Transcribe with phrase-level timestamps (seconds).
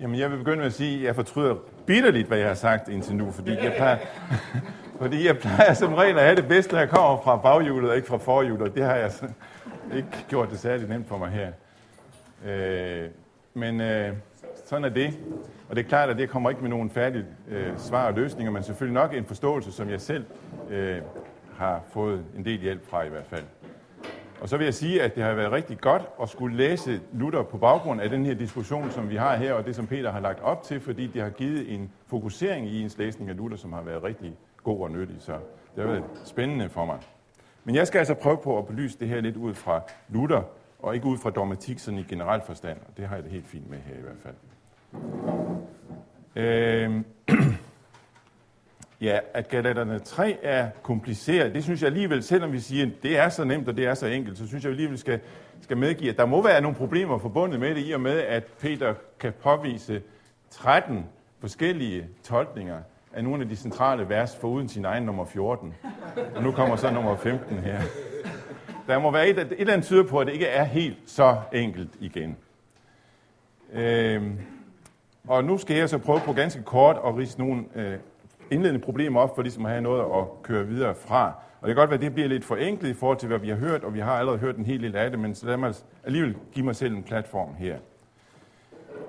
[0.00, 1.54] Jamen, jeg vil begynde med at sige, at jeg fortryder
[1.86, 3.98] bitterligt, hvad jeg har sagt indtil nu, fordi jeg plejer,
[5.00, 7.96] fordi jeg plejer som regel at have det bedste, når jeg kommer fra baghjulet og
[7.96, 8.74] ikke fra forhjulet.
[8.74, 9.28] Det har jeg så
[9.96, 11.52] ikke gjort det særligt nemt for mig her.
[12.46, 13.08] Øh,
[13.54, 14.12] men øh,
[14.64, 15.18] sådan er det.
[15.68, 18.52] Og det er klart, at det kommer ikke med nogen færdige øh, svar og løsninger,
[18.52, 20.24] men selvfølgelig nok en forståelse, som jeg selv
[20.70, 20.98] øh,
[21.56, 23.44] har fået en del hjælp fra i hvert fald.
[24.40, 27.42] Og så vil jeg sige, at det har været rigtig godt at skulle læse Luther
[27.42, 30.20] på baggrund af den her diskussion, som vi har her, og det, som Peter har
[30.20, 33.72] lagt op til, fordi det har givet en fokusering i ens læsning af Luther, som
[33.72, 35.16] har været rigtig god og nyttig.
[35.18, 35.32] Så
[35.76, 36.98] det har været spændende for mig.
[37.64, 40.42] Men jeg skal altså prøve på at belyse det her lidt ud fra Luther,
[40.78, 42.78] og ikke ud fra dogmatik sådan i generelt forstand.
[42.88, 44.34] Og det har jeg det helt fint med her i hvert fald.
[46.36, 47.04] Øh,
[49.00, 53.18] Ja, at Galaterne 3 er kompliceret, det synes jeg alligevel, selvom vi siger, at det
[53.18, 55.20] er så nemt og det er så enkelt, så synes jeg alligevel skal,
[55.60, 58.44] skal medgive, at der må være nogle problemer forbundet med det, i og med, at
[58.44, 60.02] Peter kan påvise
[60.50, 61.06] 13
[61.40, 62.78] forskellige tolkninger
[63.12, 65.74] af nogle af de centrale vers, foruden sin egen nummer 14.
[66.36, 67.80] Og nu kommer så nummer 15 her.
[68.86, 71.36] Der må være et, et eller andet tyder på, at det ikke er helt så
[71.52, 72.36] enkelt igen.
[73.72, 74.38] Øhm,
[75.28, 77.98] og nu skal jeg så prøve på ganske kort at rise nogle øh,
[78.50, 81.26] indledende problemer op for ligesom at have noget at køre videre fra.
[81.60, 83.48] Og det kan godt være, at det bliver lidt forenklet i forhold til, hvad vi
[83.48, 85.56] har hørt, og vi har allerede hørt en hel del af det, men så lad
[85.56, 85.74] mig
[86.04, 87.78] alligevel give mig selv en platform her.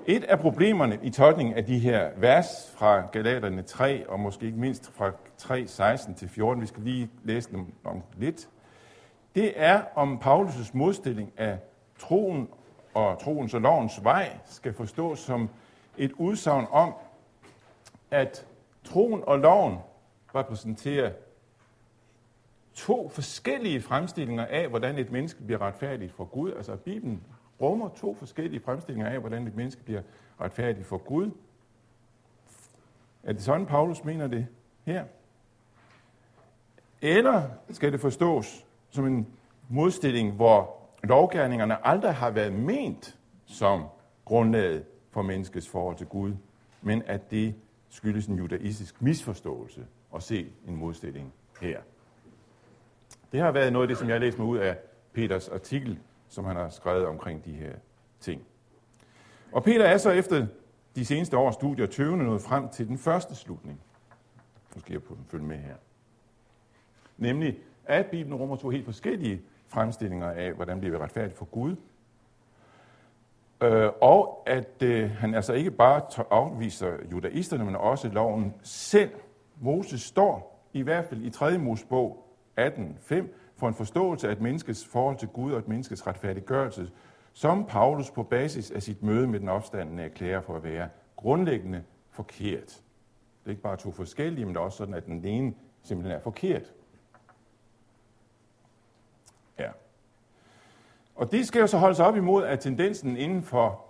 [0.06, 4.58] Et af problemerne i tolkningen af de her vers fra Galaterne 3, og måske ikke
[4.58, 8.48] mindst fra 3, 16 til 14, vi skal lige læse dem om lidt,
[9.34, 11.58] det er om Paulus' modstilling af
[11.98, 12.48] troen
[12.94, 15.48] og troens og lovens vej skal forstås som
[15.98, 16.94] et udsagn om,
[18.10, 18.46] at
[18.84, 19.78] Troen og loven
[20.34, 21.12] repræsenterer
[22.74, 26.52] to forskellige fremstillinger af, hvordan et menneske bliver retfærdigt for Gud.
[26.52, 27.22] Altså Bibelen
[27.60, 30.02] rummer to forskellige fremstillinger af, hvordan et menneske bliver
[30.40, 31.30] retfærdigt for Gud.
[33.22, 34.46] Er det sådan, Paulus mener det
[34.84, 35.04] her?
[37.02, 39.26] Eller skal det forstås som en
[39.68, 43.84] modstilling, hvor lovgærningerne aldrig har været ment som
[44.24, 46.34] grundlaget for menneskets forhold til Gud,
[46.82, 47.54] men at det
[47.90, 51.80] skyldes en judaistisk misforståelse at se en modstilling her.
[53.32, 54.78] Det har været noget af det, som jeg læste mig ud af
[55.12, 57.72] Peters artikel, som han har skrevet omkring de her
[58.20, 58.42] ting.
[59.52, 60.46] Og Peter er så efter
[60.96, 63.80] de seneste års studier tøvende nået frem til den første slutning.
[64.74, 65.76] Nu skal jeg på den følge med her.
[67.18, 71.76] Nemlig, at Bibelen rummer to helt forskellige fremstillinger af, hvordan bliver vi retfærdigt for Gud,
[73.62, 79.10] Øh, og at øh, han altså ikke bare afviser judaisterne, men også loven selv.
[79.60, 81.58] Moses står i hvert fald i 3.
[81.58, 82.26] Mosebog
[82.60, 83.24] 18.5
[83.56, 86.90] for en forståelse af et menneskes forhold til Gud og et menneskes retfærdiggørelse,
[87.32, 91.82] som Paulus på basis af sit møde med den opstandende erklærer for at være grundlæggende
[92.10, 92.82] forkert.
[93.40, 96.16] Det er ikke bare to forskellige, men det er også sådan, at den ene simpelthen
[96.16, 96.72] er forkert.
[101.20, 103.84] Og det skal jo så holde sig op imod, at tendensen inden for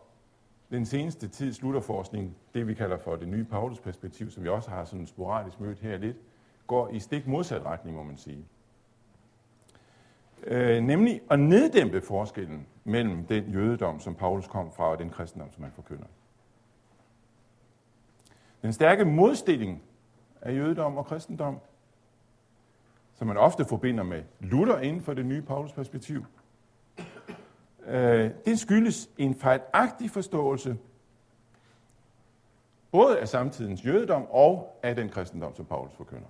[0.70, 4.84] den seneste tids slutterforskning, det vi kalder for det nye Paulus-perspektiv, som vi også har
[4.84, 6.16] sådan sporadisk mødt her lidt,
[6.66, 8.44] går i stik modsat retning, må man sige.
[10.44, 15.52] Øh, nemlig at neddæmpe forskellen mellem den jødedom, som Paulus kom fra, og den kristendom,
[15.52, 16.06] som han forkynder.
[18.62, 19.82] Den stærke modstilling
[20.40, 21.58] af jødedom og kristendom,
[23.14, 26.24] som man ofte forbinder med Luther inden for det nye Paulus-perspektiv,
[27.86, 30.76] øh, det skyldes en fejlagtig forståelse
[32.90, 36.28] både af samtidens jødedom og af den kristendom, som Paulus forkynder.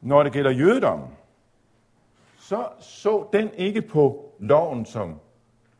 [0.00, 1.08] Når det gælder jødedommen,
[2.38, 5.20] så så den ikke på loven som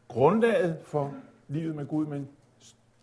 [0.09, 1.15] grundlaget for
[1.49, 2.28] livet med Gud, men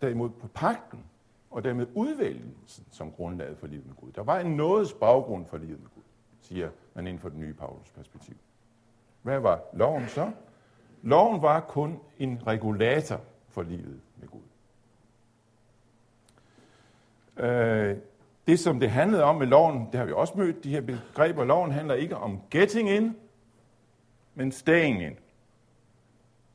[0.00, 1.04] derimod på pakten,
[1.50, 4.12] og dermed udvælgelsen som grundlaget for livet med Gud.
[4.12, 6.02] Der var en nådes baggrund for livet med Gud,
[6.40, 8.36] siger man inden for det nye Paulus perspektiv.
[9.22, 10.30] Hvad var loven så?
[11.02, 14.40] Loven var kun en regulator for livet med Gud.
[17.36, 17.96] Øh,
[18.46, 21.44] det, som det handlede om med loven, det har vi også mødt, de her begreber.
[21.44, 23.16] Loven handler ikke om getting in,
[24.34, 25.16] men staying in.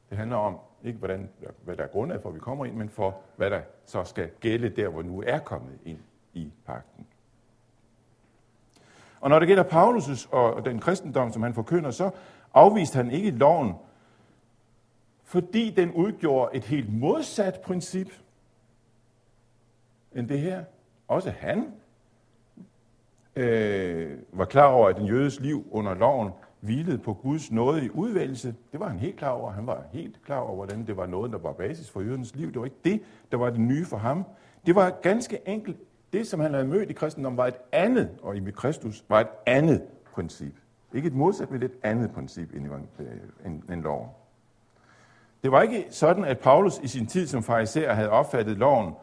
[0.10, 1.30] Det handler om ikke, hvordan,
[1.64, 4.30] hvad der er grundlag for, at vi kommer ind, men for, hvad der så skal
[4.40, 6.00] gælde der, hvor nu er kommet ind
[6.34, 7.08] i pakten.
[9.22, 12.10] Og når det gælder Paulus' og den kristendom, som han forkynder, så
[12.54, 13.74] afviste han ikke loven,
[15.24, 18.08] fordi den udgjorde et helt modsat princip
[20.16, 20.64] end det her.
[21.08, 21.72] Også han
[23.36, 27.90] øh, var klar over, at den jødes liv under loven hvilede på Guds nåde i
[27.90, 28.56] udvælgelse.
[28.72, 29.52] Det var han helt klar over.
[29.52, 32.48] Han var helt klar over, hvordan det var noget, der var basis for jødens liv.
[32.48, 33.02] Det var ikke det,
[33.32, 34.26] der var det nye for ham.
[34.66, 35.78] Det var ganske enkelt
[36.14, 39.28] det, som han havde mødt i kristendommen, var et andet, og i Kristus var et
[39.46, 39.84] andet
[40.14, 40.54] princip.
[40.94, 42.68] Ikke et modsat, men et andet princip end,
[43.00, 43.06] øh,
[43.46, 44.10] end, end loven.
[45.44, 48.94] Det var ikke sådan, at Paulus i sin tid som fariser havde opfattet loven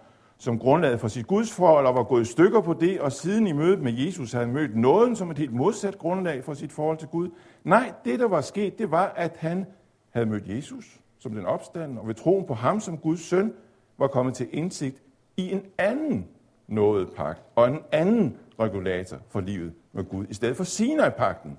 [0.41, 3.53] som grundlaget for sit gudsforhold og var gået i stykker på det, og siden i
[3.53, 7.09] mødet med Jesus havde mødt nåden som et helt modsat grundlag for sit forhold til
[7.09, 7.31] Gud.
[7.65, 9.67] Nej, det der var sket, det var, at han
[10.11, 13.53] havde mødt Jesus som den opstand, og ved troen på ham som Guds søn,
[13.99, 15.03] var kommet til indsigt
[15.37, 16.29] i en anden
[16.69, 21.59] nådepagt og en anden regulator for livet med Gud, i stedet for Sinai-pakten,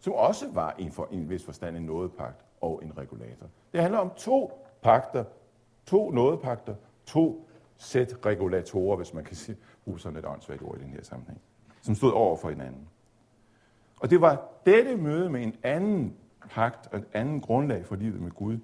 [0.00, 3.46] som også var en, for, en vis forstand en nådepagt og en regulator.
[3.72, 5.24] Det handler om to pakter,
[5.86, 6.74] to nådepakter,
[7.06, 11.02] to sæt regulatorer, hvis man kan sige, bruge sådan et åndssvagt ord i den her
[11.02, 11.40] sammenhæng,
[11.82, 12.88] som stod over for hinanden.
[14.00, 16.16] Og det var dette møde med en anden
[16.50, 18.58] pagt og et andet grundlag for livet med Gud,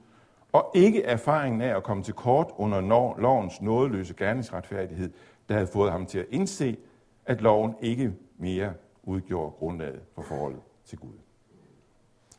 [0.52, 2.80] og ikke erfaringen af at komme til kort under
[3.20, 5.10] lovens nådeløse gerningsretfærdighed,
[5.48, 6.76] der havde fået ham til at indse,
[7.26, 8.72] at loven ikke mere
[9.02, 11.23] udgjorde grundlaget for forholdet til Gud.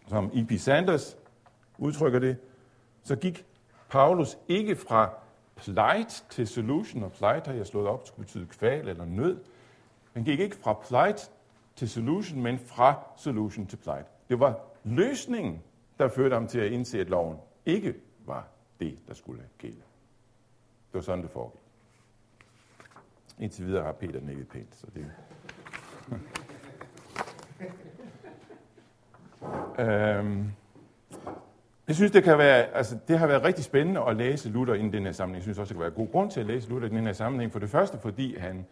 [0.08, 0.60] Som E.P.
[0.60, 1.18] Sanders
[1.78, 2.38] udtrykker det,
[3.04, 3.46] så gik
[3.90, 5.14] Paulus ikke fra
[5.56, 9.44] plight til solution, og plight har jeg slået op, skulle betyde kval eller nød.
[10.14, 11.32] Han gik ikke fra plight
[11.76, 14.08] til solution, men fra solution til plight.
[14.30, 15.64] Det var løsningen,
[16.00, 18.48] der førte ham til at indse, at loven ikke var
[18.80, 19.76] det, der skulle gælde.
[19.76, 21.60] Det var sådan, det foregik.
[23.40, 25.12] Indtil videre har Peter nikket pænt, så det
[29.80, 30.52] øhm,
[31.88, 34.90] jeg synes, det, kan være, altså, det har været rigtig spændende at læse Luther i
[34.90, 35.36] den her sammenhæng.
[35.36, 37.14] Jeg synes også, det kan være god grund til at læse Luther i den her
[37.14, 37.52] sammenhæng.
[37.52, 38.66] For det første, fordi han,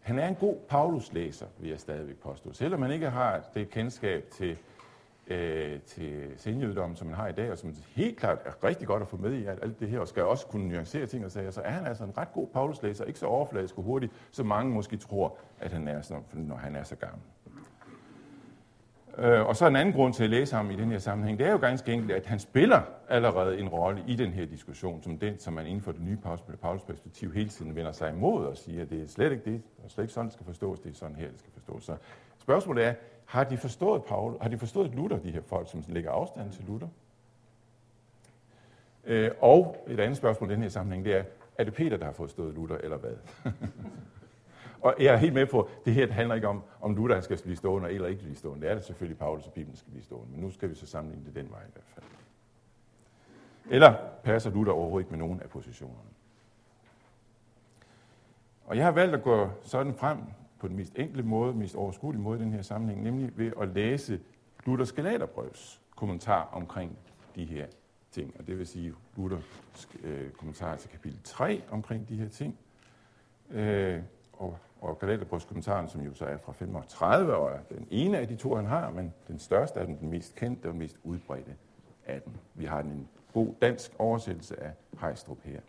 [0.00, 2.52] han er en god Paulus-læser, vil jeg stadigvæk påstå.
[2.52, 4.56] Selvom man ikke har det kendskab til,
[5.26, 9.02] øh, til senjødommen, som man har i dag, og som helt klart er rigtig godt
[9.02, 11.50] at få med i alt det her, og skal også kunne nuancere ting og sager,
[11.50, 14.74] så er han altså en ret god Paulus-læser, ikke så overfladisk og hurtig, som mange
[14.74, 17.20] måske tror, at han er, når han er så gammel.
[19.20, 21.46] Øh, og så en anden grund til at læse ham i den her sammenhæng, det
[21.46, 25.18] er jo ganske enkelt, at han spiller allerede en rolle i den her diskussion, som
[25.18, 26.18] den, som man inden for det nye
[26.62, 29.62] Paulus perspektiv hele tiden vender sig imod og siger, at det er slet ikke det,
[29.84, 31.84] og slet ikke sådan, det skal forstås, det er sådan her, det skal forstås.
[31.84, 31.96] Så
[32.38, 32.94] spørgsmålet er,
[33.24, 36.64] har de forstået Paul, har de forstået Luther, de her folk, som lægger afstand til
[36.68, 36.88] Luther?
[39.04, 41.22] Øh, og et andet spørgsmål i den her sammenhæng, det er,
[41.58, 43.14] er det Peter, der har forstået Luther, eller hvad?
[44.80, 47.42] Og jeg er helt med på, at det her handler ikke om, om Luther skal
[47.42, 48.62] blive stående eller ikke blive stående.
[48.62, 50.32] Det er det selvfølgelig, Paulus og Bibelen skal blive stående.
[50.32, 52.06] Men nu skal vi så sammenligne det den vej i hvert fald.
[53.70, 56.10] Eller passer Luther overhovedet ikke med nogen af positionerne?
[58.66, 60.18] Og jeg har valgt at gå sådan frem
[60.58, 63.68] på den mest enkle måde, mest overskuelige måde i den her sammenhæng, nemlig ved at
[63.68, 64.20] læse
[64.66, 66.98] Luthers Galaterbrøvs kommentar omkring
[67.36, 67.66] de her
[68.10, 68.34] ting.
[68.38, 72.58] Og det vil sige Luthers øh, kommentar til kapitel 3 omkring de her ting.
[73.50, 78.28] Øh, og og kalenderbrystkommentaren, som jo så er fra 35 år, er den ene af
[78.28, 80.96] de to, han har, men den største af den, den mest kendte og den mest
[81.04, 81.54] udbredte
[82.06, 82.32] af dem.
[82.54, 85.60] Vi har en god dansk oversættelse af Hejstrup her.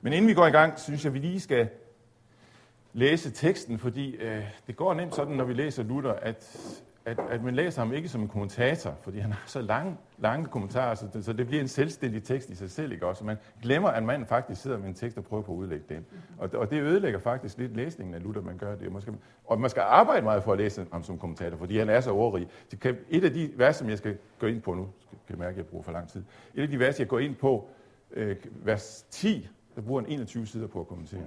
[0.00, 1.68] Men inden vi går i gang, synes jeg, at vi lige skal
[2.92, 6.58] læse teksten, fordi øh, det går nemt sådan, når vi læser Luther, at
[7.04, 10.46] at, at man læser ham ikke som en kommentator, fordi han har så lange, lange
[10.46, 13.24] kommentarer, så det, så det bliver en selvstændig tekst i sig selv, ikke også?
[13.24, 16.06] Man glemmer, at man faktisk sidder med en tekst og prøver på at udlægge den.
[16.38, 18.86] Og, og det ødelægger faktisk lidt læsningen af Luther, man gør det.
[18.86, 21.78] Og man, skal, og man skal arbejde meget for at læse ham som kommentator, fordi
[21.78, 22.48] han er så ordrig.
[22.70, 25.38] Det kan, et af de vers, som jeg skal gå ind på nu, kan jeg
[25.38, 26.24] mærke, at jeg bruger for lang tid.
[26.54, 27.68] Et af de vers, jeg går ind på,
[28.10, 31.20] øh, vers 10, der bruger han 21 sider på at kommentere.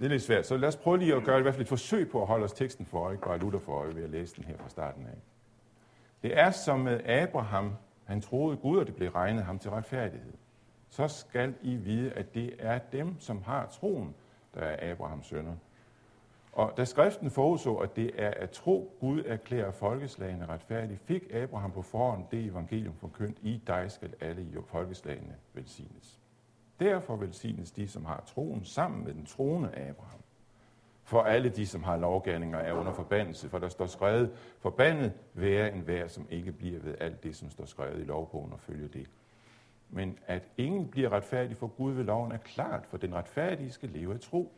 [0.00, 1.68] Det er lidt svært, så lad os prøve lige at gøre i hvert fald et
[1.68, 4.10] forsøg på at holde os teksten for øje, ikke bare Luther for øje ved at
[4.10, 5.18] læse den her fra starten af.
[6.22, 7.72] Det er som med Abraham,
[8.04, 10.32] han troede Gud, og det blev regnet ham til retfærdighed.
[10.88, 14.14] Så skal I vide, at det er dem, som har troen,
[14.54, 15.56] der er Abrahams sønner.
[16.52, 21.72] Og da skriften forudså, at det er at tro Gud erklærer folkeslagene retfærdigt, fik Abraham
[21.72, 26.19] på forhånd det evangelium forkyndt, i dig skal alle folkeslagene velsignes.
[26.80, 30.20] Derfor velsignes de, som har troen, sammen med den troende Abraham.
[31.04, 35.72] For alle de, som har lovgærninger, er under forbandelse, for der står skrevet, forbandet være
[35.72, 38.88] en vær, som ikke bliver ved alt det, som står skrevet i lovbogen og følger
[38.88, 39.10] det.
[39.90, 43.88] Men at ingen bliver retfærdig for Gud ved loven er klart, for den retfærdige skal
[43.88, 44.52] leve af tro.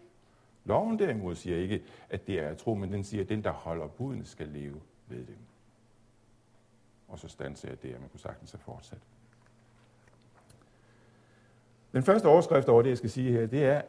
[0.65, 3.53] Loven derimod siger ikke, at det er at tro, men den siger, at den, der
[3.53, 5.39] holder budene, skal leve ved dem.
[7.09, 9.03] Og så standser jeg det, at man kunne sagtens have fortsat.
[11.93, 13.83] Den første overskrift over det, jeg skal sige her, det er,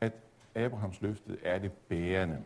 [0.00, 0.12] at
[0.54, 2.38] Abrahams løfte er det bærende.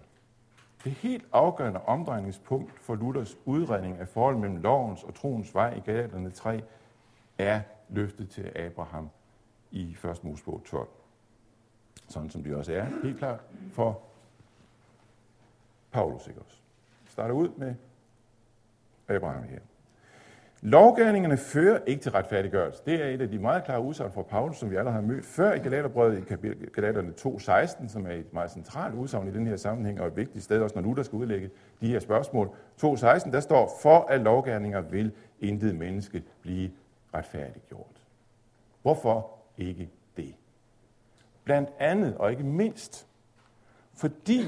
[0.84, 5.80] Det helt afgørende omdrejningspunkt for Luthers udredning af forholdet mellem lovens og troens vej i
[5.80, 6.62] Galaterne 3
[7.38, 9.10] er løftet til Abraham
[9.70, 10.24] i 1.
[10.24, 10.88] Mosebog 12.
[12.08, 13.40] Sådan som det også er helt klart
[13.72, 14.00] for
[15.92, 16.56] Paulus, ikke også?
[17.08, 17.74] Starter ud med
[19.08, 19.58] Abraham her.
[20.62, 22.82] Lovgærningerne fører ikke til retfærdiggørelse.
[22.86, 25.24] Det er et af de meget klare udsagn fra Paulus, som vi allerede har mødt
[25.24, 29.56] før i Galaterbrevet i Galaterne 2.16, som er et meget centralt udsagn i den her
[29.56, 32.50] sammenhæng, og et vigtigt sted også, når Luther skal udlægge de her spørgsmål.
[32.82, 36.70] 2.16, der står, for at lovgærninger vil intet menneske blive
[37.14, 38.02] retfærdiggjort.
[38.82, 40.34] Hvorfor ikke det?
[41.44, 43.06] Blandt andet, og ikke mindst,
[43.94, 44.40] fordi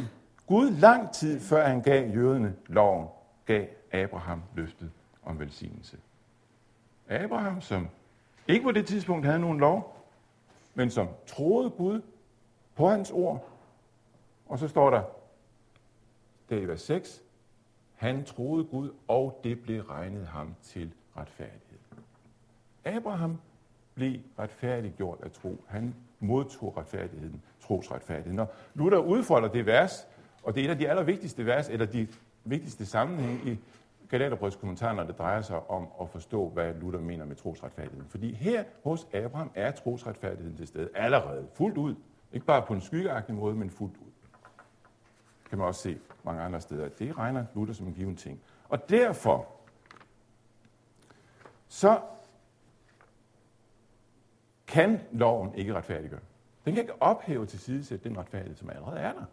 [0.46, 3.06] Gud lang tid før han gav jøderne loven,
[3.46, 4.90] gav Abraham løftet
[5.28, 5.98] om velsignelse.
[7.08, 7.88] Abraham, som
[8.48, 10.06] ikke på det tidspunkt havde nogen lov,
[10.74, 12.02] men som troede Gud
[12.74, 13.48] på hans ord.
[14.46, 15.02] Og så står der,
[16.50, 17.22] der i vers 6,
[17.94, 21.78] han troede Gud, og det blev regnet ham til retfærdighed.
[22.84, 23.38] Abraham
[23.94, 25.64] blev retfærdiggjort af tro.
[25.66, 28.36] Han modtog retfærdigheden, trosretfærdigheden.
[28.36, 30.06] Når Luther udfolder det vers,
[30.42, 32.08] og det er et af de allervigtigste vers, eller de
[32.44, 33.58] vigtigste sammenhæng i
[34.08, 38.08] Galaterbrøds kommentar, når det drejer sig om at forstå, hvad Luther mener med trosretfærdigheden.
[38.08, 41.94] Fordi her hos Abraham er trosretfærdigheden til stede allerede, fuldt ud.
[42.32, 44.10] Ikke bare på en skyggeagtig måde, men fuldt ud.
[45.42, 46.88] Det kan man også se mange andre steder.
[46.88, 48.40] Det regner Luther som en given ting.
[48.68, 49.46] Og derfor,
[51.68, 52.00] så
[54.66, 56.20] kan loven ikke retfærdiggøre.
[56.64, 59.24] Den kan ikke ophæve til sidesæt den retfærdighed, som allerede er der.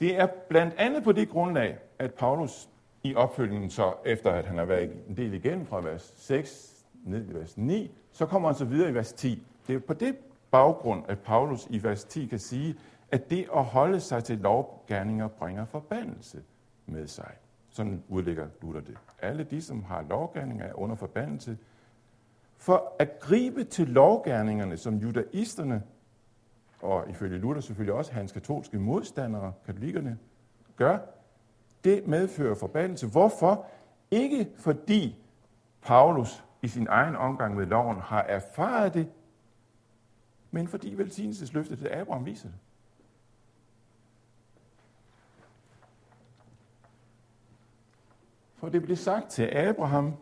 [0.00, 2.68] Det er blandt andet på det grundlag, at Paulus
[3.02, 7.26] i opfølgningen, så efter at han har været en del igen fra vers 6 ned
[7.26, 9.46] til vers 9, så kommer han så videre i vers 10.
[9.66, 10.16] Det er på det
[10.50, 12.76] baggrund, at Paulus i vers 10 kan sige,
[13.12, 16.42] at det at holde sig til lovgærninger bringer forbandelse
[16.86, 17.32] med sig.
[17.70, 18.96] Sådan udlægger Luther det.
[19.22, 21.58] Alle de, som har lovgærninger, er under forbandelse.
[22.56, 25.82] For at gribe til lovgærningerne, som judaisterne
[26.82, 30.18] og ifølge Luther selvfølgelig også hans katolske modstandere, katolikkerne,
[30.76, 30.98] gør,
[31.84, 33.06] det medfører forbandelse.
[33.06, 33.66] Hvorfor?
[34.10, 35.16] Ikke fordi
[35.82, 39.08] Paulus i sin egen omgang med loven har erfaret det,
[40.50, 42.58] men fordi velsignelsesløftet til Abraham viser det.
[48.56, 50.14] For det blev sagt til Abraham,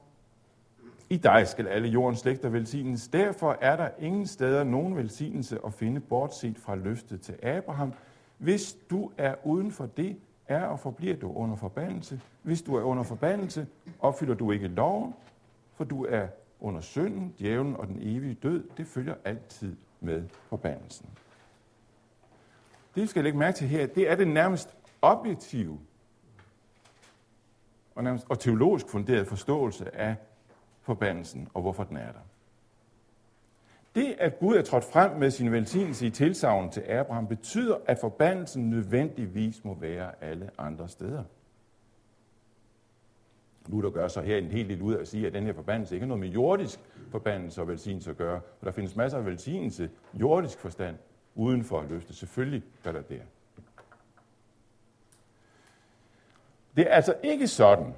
[1.11, 3.09] i dig skal alle jordens slægter velsignes.
[3.09, 7.93] Derfor er der ingen steder nogen velsignelse at finde, bortset fra løftet til Abraham.
[8.39, 10.17] Hvis du er uden for det,
[10.49, 12.21] er og forbliver du under forbandelse.
[12.43, 13.67] Hvis du er under forbandelse,
[14.01, 15.15] opfylder du ikke loven,
[15.75, 16.27] for du er
[16.61, 18.65] under synden, djævlen og den evige død.
[18.77, 21.07] Det følger altid med forbandelsen.
[22.95, 25.79] Det, vi skal lægge mærke til her, det er det nærmest objektive
[27.95, 30.17] og, nærmest, og teologisk funderet forståelse af
[30.89, 32.21] forbandelsen, og hvorfor den er der.
[33.95, 37.99] Det, at Gud er trådt frem med sin velsignelse i tilsavn til Abraham, betyder, at
[37.99, 41.25] forbandelsen nødvendigvis må være alle andre steder.
[43.67, 45.95] Luther gør så her en helt lille ud af at sige, at den her forbandelse
[45.95, 46.81] ikke har noget med jordisk
[47.11, 48.41] forbandelse og velsignelse at gøre.
[48.59, 50.97] For der findes masser af velsignelse, jordisk forstand,
[51.35, 52.15] uden for løfte.
[52.15, 53.23] Selvfølgelig gør der det.
[56.77, 57.95] Det er altså ikke sådan,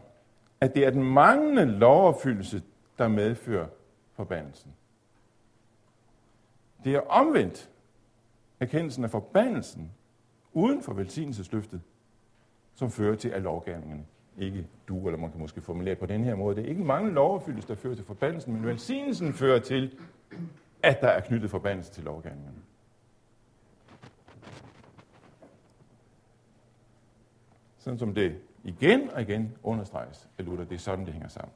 [0.60, 2.62] at det er den manglende lovopfyldelse,
[3.00, 3.66] der medfører
[4.12, 4.72] forbandelsen.
[6.84, 7.70] Det er omvendt
[8.60, 9.92] erkendelsen af forbandelsen
[10.52, 11.80] uden for velsignelsesløftet,
[12.74, 14.04] som fører til, at lovgærningerne
[14.38, 16.56] ikke du, eller man kan måske formulere på den her måde.
[16.56, 19.98] Det er ikke mange lovopfyldelser, der fører til forbandelsen, men velsignelsen fører til,
[20.82, 22.58] at der er knyttet forbandelse til lovgærningerne.
[27.78, 31.54] Sådan som det igen og igen understreges af Luther, det er sådan, det hænger sammen.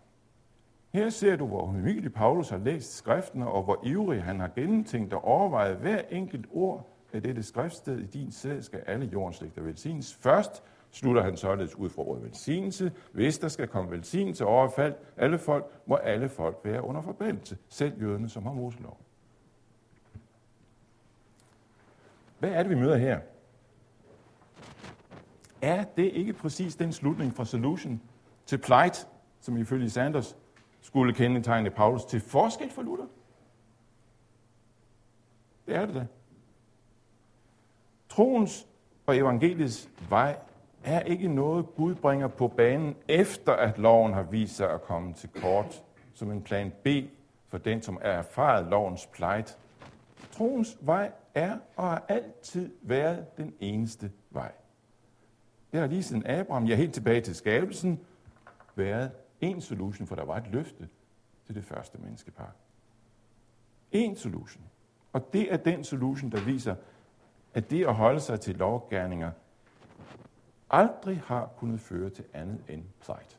[0.95, 5.13] Her ser du, hvor Emilie Paulus har læst skriftene, og hvor ivrig han har gennemtænkt
[5.13, 9.63] og overvejet hver enkelt ord af dette skriftsted i din sæd skal alle jordens slægter
[9.63, 10.15] velsignes.
[10.15, 12.93] Først slutter han således ud fra ordet velsignelse.
[13.13, 18.03] Hvis der skal komme velsignelse overfald alle folk, må alle folk være under forbindelse, selv
[18.03, 18.99] jøderne, som har Moselov.
[22.39, 23.21] Hvad er det, vi møder her?
[25.63, 28.01] Er det ikke præcis den slutning fra solution
[28.47, 29.09] til plight,
[29.41, 30.37] som ifølge Sanders
[30.85, 33.07] skulle kendetegne Paulus til forskel for Luther?
[35.67, 36.07] Det er det da.
[38.09, 38.67] Troens
[39.07, 40.37] og evangeliets vej
[40.85, 45.15] er ikke noget, Gud bringer på banen, efter at loven har vist sig at komme
[45.15, 45.83] til kort,
[46.15, 46.89] som en plan B
[47.49, 49.59] for den, som er erfaret lovens plejt.
[50.33, 54.53] Troens vej er og har altid været den eneste vej.
[55.73, 58.01] Det har lige siden Abraham, ja helt tilbage til skabelsen,
[58.75, 59.11] været
[59.41, 60.89] en solution, for der var et løfte
[61.47, 62.53] til det første menneskepar.
[63.93, 64.65] En solution.
[65.13, 66.77] Og det er den solution, der viser,
[67.55, 69.31] at det at holde sig til lovgærninger
[70.71, 73.39] aldrig har kunnet føre til andet end plight.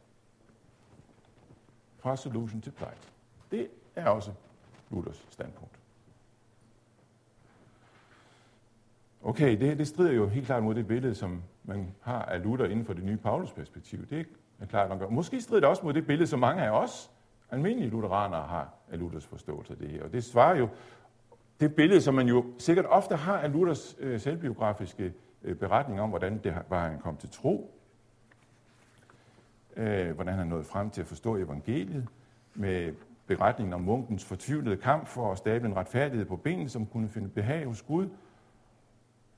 [1.98, 3.14] Fra solution til plight.
[3.52, 4.34] Det er også
[4.92, 5.80] Luthers standpunkt.
[9.22, 12.66] Okay, det, det strider jo helt klart mod det billede, som man har af Luther
[12.66, 14.08] inden for det nye Paulus-perspektiv.
[14.08, 14.28] Det
[14.60, 15.12] er klart nok.
[15.12, 17.12] Måske strider det også mod det billede, som mange af os
[17.52, 20.04] almindelige lutheranere har af Luthers forståelse af det her.
[20.04, 20.70] Og det svarer jo
[21.60, 26.10] det billede, som man jo sikkert ofte har af Luthers øh, selvbiografiske øh, beretning om,
[26.10, 27.80] hvordan det var, han kom til tro,
[29.78, 32.08] øh, hvordan han nåede frem til at forstå evangeliet,
[32.54, 32.94] med
[33.28, 37.30] beretningen om munkens fortvivlede kamp for at stable en retfærdighed på benene, som kunne finde
[37.30, 38.08] behag hos Gud,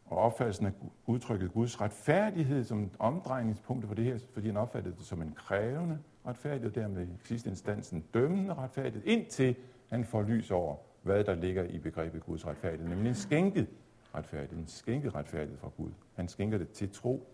[0.10, 0.72] og opfattelsen af
[1.06, 6.00] udtrykket Guds retfærdighed som omdrejningspunkt for det her, fordi han opfattede det som en krævende
[6.26, 9.56] retfærdighed, og dermed i sidste instans en dømmende retfærdighed, indtil
[9.90, 13.68] han får lys over, hvad der ligger i begrebet Guds retfærdighed, nemlig en skænket
[14.16, 15.90] retfærdighed, en skænket retfærdighed fra Gud.
[16.16, 17.28] Han skænker det til tro.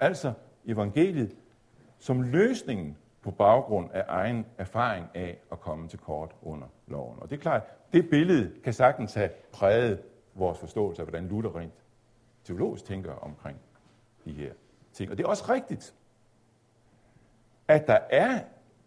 [0.00, 0.32] Altså
[0.66, 1.36] evangeliet
[1.98, 7.18] som løsningen på baggrund af egen erfaring af at komme til kort under loven.
[7.22, 7.62] Og det er klart,
[7.92, 10.02] det billede kan sagtens have præget
[10.34, 11.72] vores forståelse af, hvordan Luther rent
[12.50, 13.58] teologisk tænker omkring
[14.24, 14.52] de her
[14.92, 15.10] ting.
[15.10, 15.94] Og det er også rigtigt,
[17.68, 18.40] at der er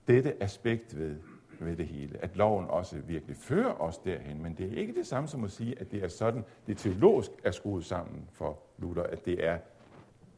[0.08, 1.16] dette aspekt ved,
[1.60, 5.08] ved det hele, at loven også virkelig fører os derhen, men det er ikke det
[5.08, 9.04] samme som at sige, at det er sådan, det teologisk er skruet sammen for Luther,
[9.04, 9.58] at det er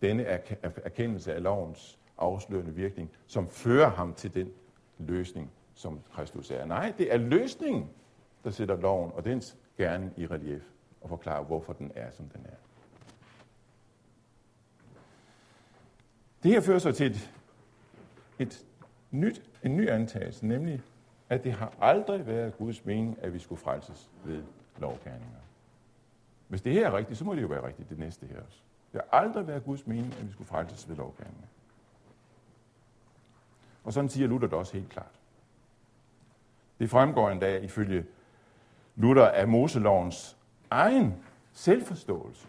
[0.02, 0.24] denne
[0.84, 4.52] erkendelse af lovens afslørende virkning, som fører ham til den
[5.00, 6.66] løsning, som Kristus er.
[6.66, 7.90] Nej, det er løsningen,
[8.44, 10.64] der sætter loven og dens gerning i relief
[11.02, 12.65] og forklarer, hvorfor den er, som den er.
[16.46, 17.32] Det her fører så til et,
[18.40, 18.66] et
[19.12, 20.82] nyt, en ny antagelse, nemlig
[21.30, 24.44] at det har aldrig været Guds mening, at vi skulle frelses ved
[24.78, 25.40] lovgærninger.
[26.48, 28.60] Hvis det her er rigtigt, så må det jo være rigtigt, det næste her også.
[28.94, 31.48] Det har aldrig været Guds mening, at vi skulle frelses ved lovgærninger.
[33.84, 35.20] Og sådan siger Luther det også helt klart.
[36.80, 38.06] Det fremgår endda ifølge
[38.96, 40.38] Luther af Moselovens
[40.70, 41.14] egen
[41.54, 42.48] selvforståelse.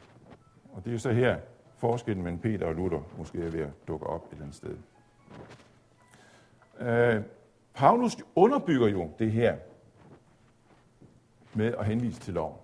[0.72, 1.38] Og det er jo så her,
[1.76, 4.76] forskellen mellem Peter og Luther måske er ved at dukke op et eller andet sted.
[6.80, 7.22] Øh,
[7.74, 9.56] Paulus underbygger jo det her
[11.54, 12.56] med at henvise til loven.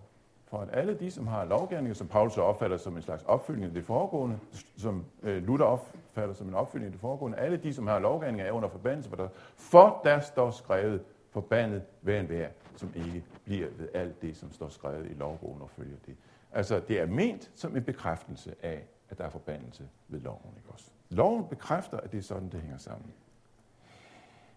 [0.47, 3.75] For at alle de, som har lovgærninger, som Paulus opfatter som en slags opfyldning af
[3.75, 4.39] det foregående,
[4.77, 8.45] som øh, Luther opfatter som en opfyldning af det foregående, alle de, som har lovgærninger,
[8.45, 13.25] er under forbandelse, for der, for der står skrevet, forbandet hver en hver, som ikke
[13.45, 16.17] bliver ved alt det, som står skrevet i lovbogen og følger det.
[16.53, 20.55] Altså, det er ment som en bekræftelse af, at der er forbandelse ved loven.
[20.57, 20.91] Ikke også?
[21.11, 23.13] Loven bekræfter, at det er sådan, det hænger sammen.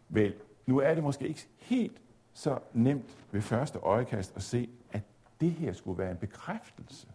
[0.10, 0.34] Vel,
[0.66, 2.02] nu er det måske ikke helt
[2.34, 5.02] så nemt ved første øjekast at se, at
[5.42, 7.08] det her skulle være en bekræftelse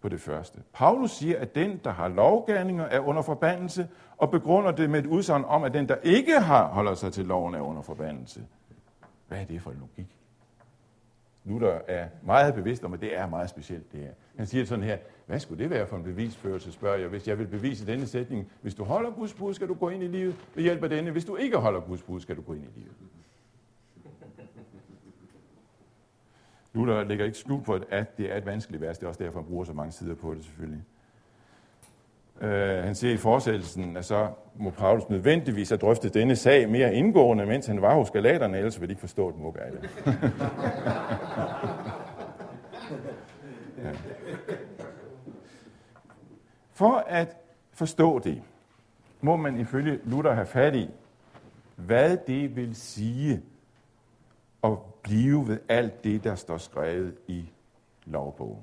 [0.00, 0.62] på det første.
[0.72, 5.06] Paulus siger, at den, der har lovgærninger, er under forbandelse, og begrunder det med et
[5.06, 8.46] udsagn om, at den, der ikke har holder sig til loven, er under forbandelse.
[9.28, 10.21] Hvad er det for en logik?
[11.44, 14.12] Luther er meget bevidst om, at det er meget specielt det her.
[14.36, 17.38] Han siger sådan her, hvad skulle det være for en bevisførelse, spørger jeg, hvis jeg
[17.38, 18.50] vil bevise denne sætning.
[18.60, 21.10] Hvis du holder Guds bud, skal du gå ind i livet ved hjælp af denne.
[21.10, 22.92] Hvis du ikke holder Guds bud, skal du gå ind i livet.
[26.74, 28.98] Luther lægger ikke skjul på, at det er et vanskeligt vers.
[28.98, 30.84] Det er også derfor, han bruger så mange sider på det selvfølgelig.
[32.42, 32.48] Uh,
[32.84, 37.46] han siger i fortsættelsen, at så må Paulus nødvendigvis have drøftet denne sag mere indgående,
[37.46, 39.90] mens han var hos galaterne, ellers ville de ikke forstå mug af det.
[43.84, 43.90] ja.
[46.72, 47.36] For at
[47.72, 48.42] forstå det,
[49.20, 50.90] må man ifølge Luther have fat i,
[51.76, 53.42] hvad det vil sige
[54.64, 57.50] at blive ved alt det, der står skrevet i
[58.04, 58.62] lovbogen.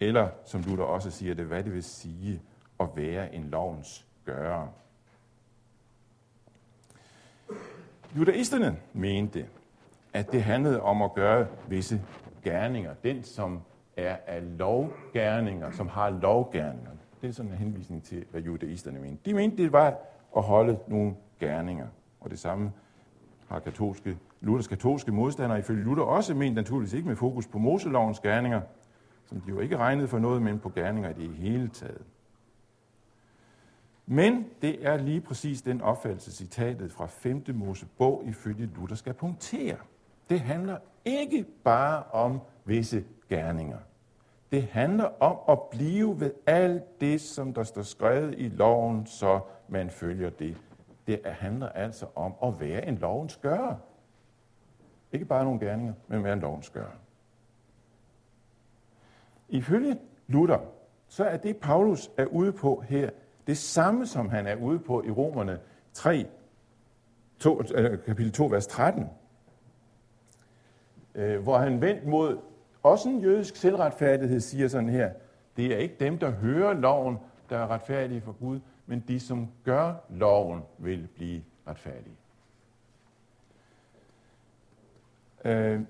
[0.00, 2.40] Eller, som Luther også siger det, hvad det vil sige
[2.80, 4.68] at være en lovens gører.
[8.16, 9.46] Judaisterne mente,
[10.12, 12.02] at det handlede om at gøre visse
[12.44, 12.94] gerninger.
[12.94, 13.60] Den, som
[13.96, 16.90] er af lovgerninger, som har lovgerninger.
[17.20, 19.30] Det er sådan en henvisning til, hvad judaisterne mente.
[19.30, 19.94] De mente, det var
[20.36, 21.86] at holde nogle gerninger.
[22.20, 22.72] Og det samme
[23.48, 28.20] har katolske, Luthers katolske modstandere ifølge Luther også ment, naturligvis ikke med fokus på Moselovens
[28.20, 28.60] gerninger,
[29.26, 32.02] som de jo ikke regnede for noget, men på gerninger i det hele taget.
[34.06, 37.44] Men det er lige præcis den opfattelse, citatet fra 5.
[37.54, 39.76] Mosebog ifølge Luther skal punktere.
[40.30, 43.78] Det handler ikke bare om visse gerninger.
[44.52, 49.40] Det handler om at blive ved alt det, som der står skrevet i loven, så
[49.68, 50.56] man følger det.
[51.06, 53.74] Det handler altså om at være en lovens gør.
[55.12, 56.90] Ikke bare nogle gerninger, men være en lovens gør.
[59.48, 60.58] Ifølge Luther,
[61.08, 63.10] så er det, Paulus er ude på her,
[63.46, 65.58] det samme, som han er ude på i Romerne
[65.92, 66.26] 3,
[67.38, 69.06] 2, øh, kapitel 2, vers 13,
[71.14, 72.38] øh, hvor han vendt mod
[72.82, 75.12] også en jødisk selvretfærdighed, siger sådan her,
[75.56, 77.16] det er ikke dem, der hører loven,
[77.50, 82.16] der er retfærdige for Gud, men de, som gør loven, vil blive retfærdige.
[85.44, 85.80] Øh,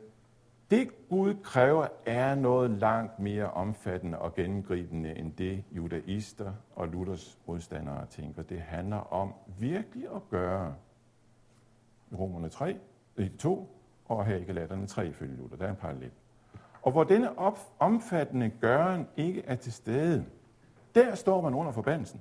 [0.70, 7.38] det Gud kræver er noget langt mere omfattende og gennemgribende end det judaister og Luthers
[7.46, 8.42] modstandere tænker.
[8.42, 10.74] Det handler om virkelig at gøre
[12.18, 12.78] Romerne 3,
[13.38, 13.68] 2
[14.04, 15.56] og her i Galaterne 3 ifølge Luther.
[15.56, 16.10] Der er en parallel.
[16.82, 20.26] Og hvor denne op, omfattende gøren ikke er til stede,
[20.94, 22.20] der står man under forbandelsen.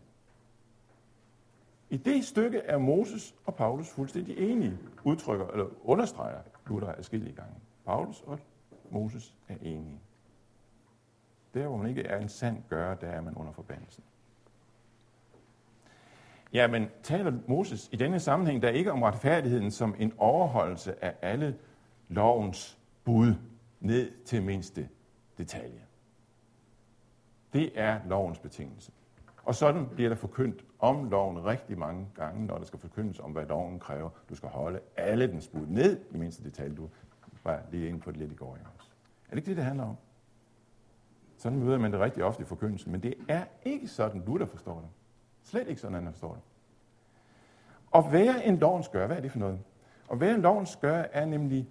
[1.90, 7.56] I det stykke er Moses og Paulus fuldstændig enige, udtrykker eller understreger Luther adskillige gange.
[7.86, 8.40] Paulus og
[8.90, 10.02] Moses er enige.
[11.54, 14.04] Der, hvor man ikke er en sand gør, der er man under forbandelsen.
[16.54, 21.16] Ja, men taler Moses i denne sammenhæng der ikke om retfærdigheden som en overholdelse af
[21.22, 21.58] alle
[22.10, 23.34] lovens bud
[23.80, 24.90] ned til mindste
[25.38, 25.82] detalje.
[27.54, 28.92] Det er lovens betingelse.
[29.44, 33.32] Og sådan bliver der forkyndt om loven rigtig mange gange, når der skal forkyndes om,
[33.32, 34.10] hvad loven kræver.
[34.30, 36.76] Du skal holde alle dens bud ned i mindste detalje.
[36.76, 36.90] Du
[37.46, 38.58] var lige inde på det lidt i går.
[38.78, 38.90] Også.
[39.26, 39.96] Er det ikke det, det handler om?
[41.38, 44.46] Sådan møder man det rigtig ofte i forkyndelsen, men det er ikke sådan, du der
[44.46, 44.90] forstår det.
[45.44, 46.42] Slet ikke sådan, han forstår det.
[47.96, 49.60] At være en lovens gør, hvad er det for noget?
[50.12, 51.70] At være en lovens gør er nemlig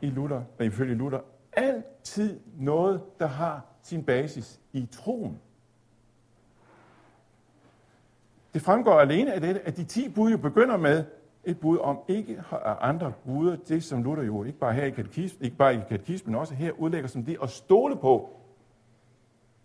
[0.00, 1.20] i Luther, ifølge Luther,
[1.52, 5.40] altid noget, der har sin basis i troen.
[8.54, 11.04] Det fremgår alene af dette, at de ti bud jo begynder med
[11.46, 12.42] et bud om ikke
[12.80, 16.32] andre guder, det som Luther jo ikke bare her i katekismen, ikke bare i katekismen,
[16.32, 18.40] men også her udlægger som det at stole på,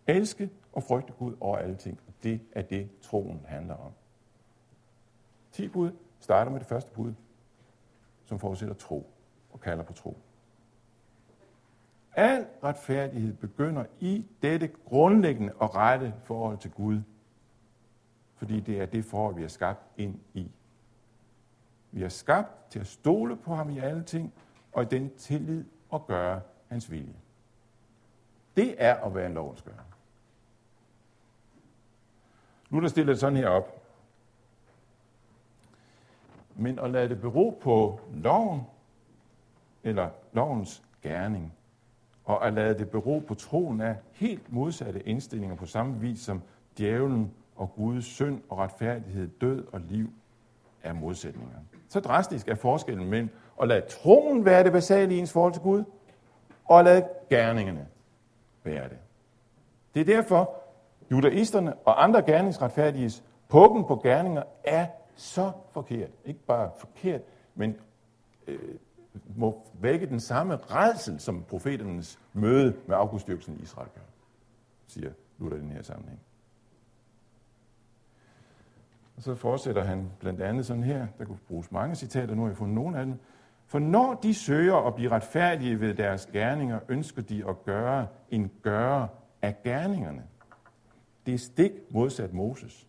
[0.08, 2.00] elske og frygte Gud over alle ting.
[2.24, 3.92] Det er det, troen handler om.
[5.52, 7.13] Ti bud starter med det første bud,
[8.26, 9.10] som forudsætter tro
[9.52, 10.18] og kalder på tro.
[12.15, 17.02] Al retfærdighed begynder i dette grundlæggende og rette forhold til Gud.
[18.36, 20.52] Fordi det er det forhold, vi er skabt ind i.
[21.91, 24.34] Vi er skabt til at stole på ham i alle ting,
[24.71, 27.15] og i den tillid at gøre hans vilje.
[28.56, 29.71] Det er at være en lovens gør.
[32.69, 33.86] Nu er der stillet sådan her op.
[36.56, 38.62] Men at lade det bero på loven,
[39.84, 41.54] eller lovens gerning,
[42.25, 46.41] og at lade det bero på troen af helt modsatte indstillinger på samme vis som
[46.78, 50.13] djævlen og Guds synd og retfærdighed, død og liv
[50.84, 51.60] er modsætninger.
[51.89, 53.30] Så drastisk er forskellen mellem
[53.62, 55.84] at lade troen være det basale i ens forhold til Gud,
[56.65, 57.88] og at lade gerningerne
[58.63, 58.97] være det.
[59.93, 60.54] Det er derfor,
[61.12, 66.10] judaisterne og andre gerningsretfærdiges pukken på gerninger er så forkert.
[66.25, 67.21] Ikke bare forkert,
[67.56, 67.75] men
[68.47, 68.75] øh,
[69.36, 74.02] må vække den samme redsel, som profeternes møde med afgudstyrkelsen i Israel gør,
[74.88, 76.19] siger Luther i den her sammenhæng.
[79.20, 82.50] Og så fortsætter han blandt andet sådan her, der kunne bruges mange citater, nu har
[82.50, 83.20] jeg fundet nogle af dem.
[83.68, 88.52] For når de søger at blive retfærdige ved deres gerninger, ønsker de at gøre en
[88.62, 89.08] gøre
[89.42, 90.24] af gerningerne.
[91.26, 92.88] Det er stik modsat Moses,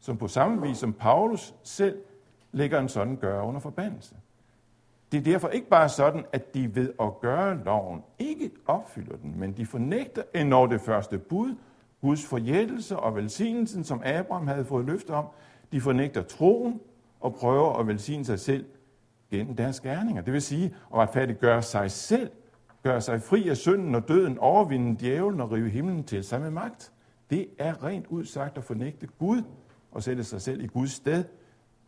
[0.00, 1.98] som på samme vis som Paulus selv
[2.52, 4.14] lægger en sådan gøre under forbandelse.
[5.12, 9.38] Det er derfor ikke bare sådan, at de ved at gøre loven ikke opfylder den,
[9.38, 11.54] men de fornægter endnu det første bud,
[12.06, 15.26] Guds forjættelse og velsignelsen, som Abraham havde fået løfte om.
[15.72, 16.80] De fornægter troen
[17.20, 18.64] og prøver at velsigne sig selv
[19.30, 20.22] gennem deres gerninger.
[20.22, 22.30] Det vil sige at retfærdiggøre sig selv,
[22.82, 26.50] gøre sig fri af synden og døden, overvinde djævlen og rive himlen til sig med
[26.50, 26.92] magt.
[27.30, 29.42] Det er rent udsagt at fornægte Gud
[29.90, 31.24] og sætte sig selv i Guds sted,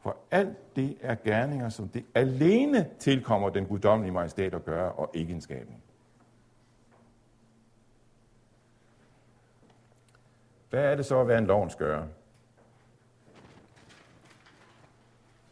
[0.02, 5.10] for alt det er gerninger, som det alene tilkommer den guddommelige majestæt at gøre, og
[5.14, 5.82] ikke en skabning.
[10.70, 12.08] Hvad er det så at være en lovens gøre?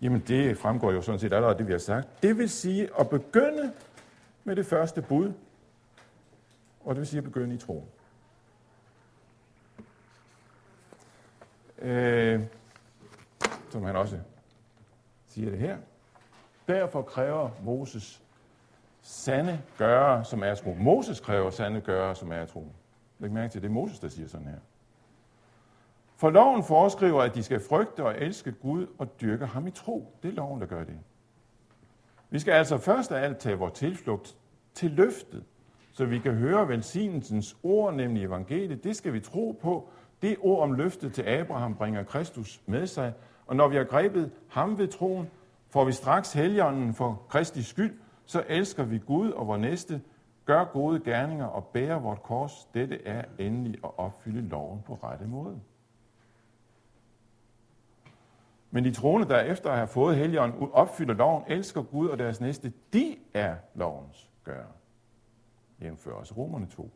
[0.02, 2.22] Jamen det fremgår jo sådan set allerede det, vi har sagt.
[2.22, 3.72] Det vil sige at begynde
[4.44, 5.32] med det første bud,
[6.84, 7.88] og det vil sige at begynde i troen.
[11.78, 12.42] Øh,
[13.70, 14.18] som han også
[15.26, 15.78] siger det her.
[16.68, 18.22] Derfor kræver Moses
[19.02, 20.74] sande gøre, som er tro.
[20.74, 22.66] Moses kræver sande gøre, som er tro.
[23.18, 24.58] Læg mærke til, det er Moses, der siger sådan her.
[26.16, 30.18] For loven foreskriver, at de skal frygte og elske Gud og dyrke ham i tro.
[30.22, 30.98] Det er loven, der gør det.
[32.30, 34.36] Vi skal altså først af alt tage vores tilflugt
[34.74, 35.44] til løftet,
[35.92, 38.84] så vi kan høre velsignelsens ord, nemlig evangeliet.
[38.84, 39.88] Det skal vi tro på.
[40.22, 43.12] Det ord om løftet til Abraham bringer Kristus med sig.
[43.46, 45.30] Og når vi har grebet ham ved troen,
[45.70, 50.00] får vi straks helgenen for Kristi skyld, så elsker vi Gud og vores næste,
[50.44, 52.68] gør gode gerninger og bærer vort kors.
[52.74, 55.60] Dette er endelig at opfylde loven på rette måde.
[58.70, 62.40] Men de troende, der efter at have fået helgen, opfylder loven, elsker Gud og deres
[62.40, 64.64] næste, de er lovens gør.
[65.82, 66.90] Jævnfør også Romerne 2.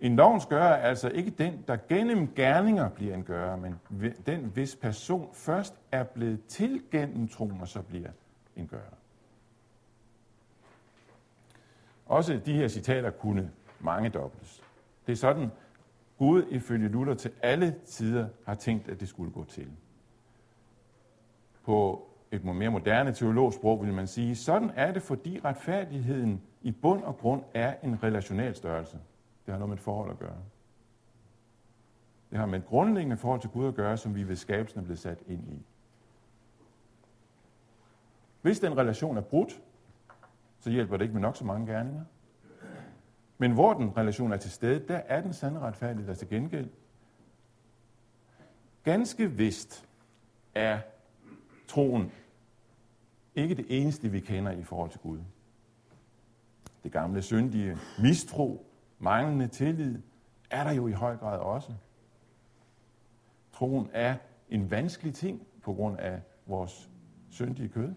[0.00, 3.80] En lovens gør er altså ikke den, der gennem gerninger bliver en gør, men
[4.26, 8.10] den, hvis person først er blevet til gennem troen, og så bliver
[8.56, 8.78] en gør.
[12.06, 14.62] Også de her citater kunne mange dobles.
[15.06, 15.50] Det er sådan,
[16.18, 19.70] Gud ifølge Luther til alle tider har tænkt, at det skulle gå til.
[21.64, 27.02] På et mere moderne teologsprog vil man sige, sådan er det, fordi retfærdigheden i bund
[27.02, 28.98] og grund er en relationel størrelse.
[29.46, 30.38] Det har noget med et forhold at gøre.
[32.30, 34.84] Det har med et grundlæggende forhold til Gud at gøre, som vi ved skabelsen er
[34.84, 35.62] blevet sat ind i.
[38.42, 39.60] Hvis den relation er brudt,
[40.60, 42.04] så hjælper det ikke med nok så mange gerninger.
[43.38, 46.70] Men hvor den relation er til stede, der er den sande retfærdighed der til gengæld.
[48.84, 49.88] Ganske vist
[50.54, 50.80] er
[51.68, 52.12] troen
[53.34, 55.18] ikke det eneste, vi kender i forhold til Gud.
[56.82, 58.66] Det gamle syndige mistro,
[58.98, 59.98] manglende tillid,
[60.50, 61.72] er der jo i høj grad også.
[63.52, 64.16] Troen er
[64.48, 66.90] en vanskelig ting på grund af vores
[67.30, 67.94] syndige kød.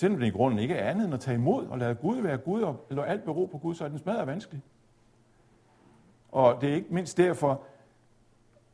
[0.00, 2.36] Selvom det i grunden ikke er andet end at tage imod og lade Gud være
[2.38, 4.62] Gud, og lade alt bero på Gud, så er den smadret vanskelig.
[6.28, 7.62] Og det er ikke mindst derfor,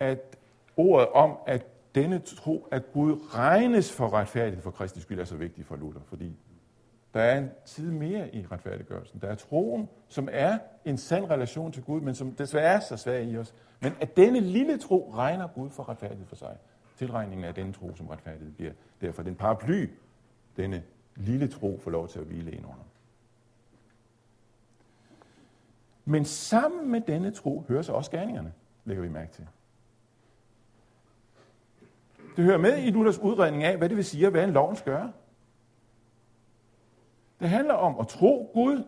[0.00, 0.36] at
[0.76, 5.36] ordet om, at denne tro, at Gud regnes for retfærdighed for Kristi skyld, er så
[5.36, 6.36] vigtig for Luther, fordi
[7.14, 9.20] der er en tid mere i retfærdiggørelsen.
[9.20, 12.96] Der er troen, som er en sand relation til Gud, men som desværre er så
[12.96, 13.54] svær i os.
[13.80, 16.56] Men at denne lille tro regner Gud for retfærdighed for sig.
[16.96, 19.90] Tilregningen af denne tro som retfærdighed bliver derfor den paraply,
[20.56, 20.82] denne
[21.16, 22.84] lille tro får lov til at hvile ind under.
[26.04, 28.52] Men sammen med denne tro hører så også gerningerne,
[28.84, 29.46] lægger vi mærke til.
[32.36, 34.82] Det hører med i Luthers udredning af, hvad det vil sige at være en lovens
[34.82, 35.12] gøre.
[37.40, 38.84] Det handler om at tro Gud,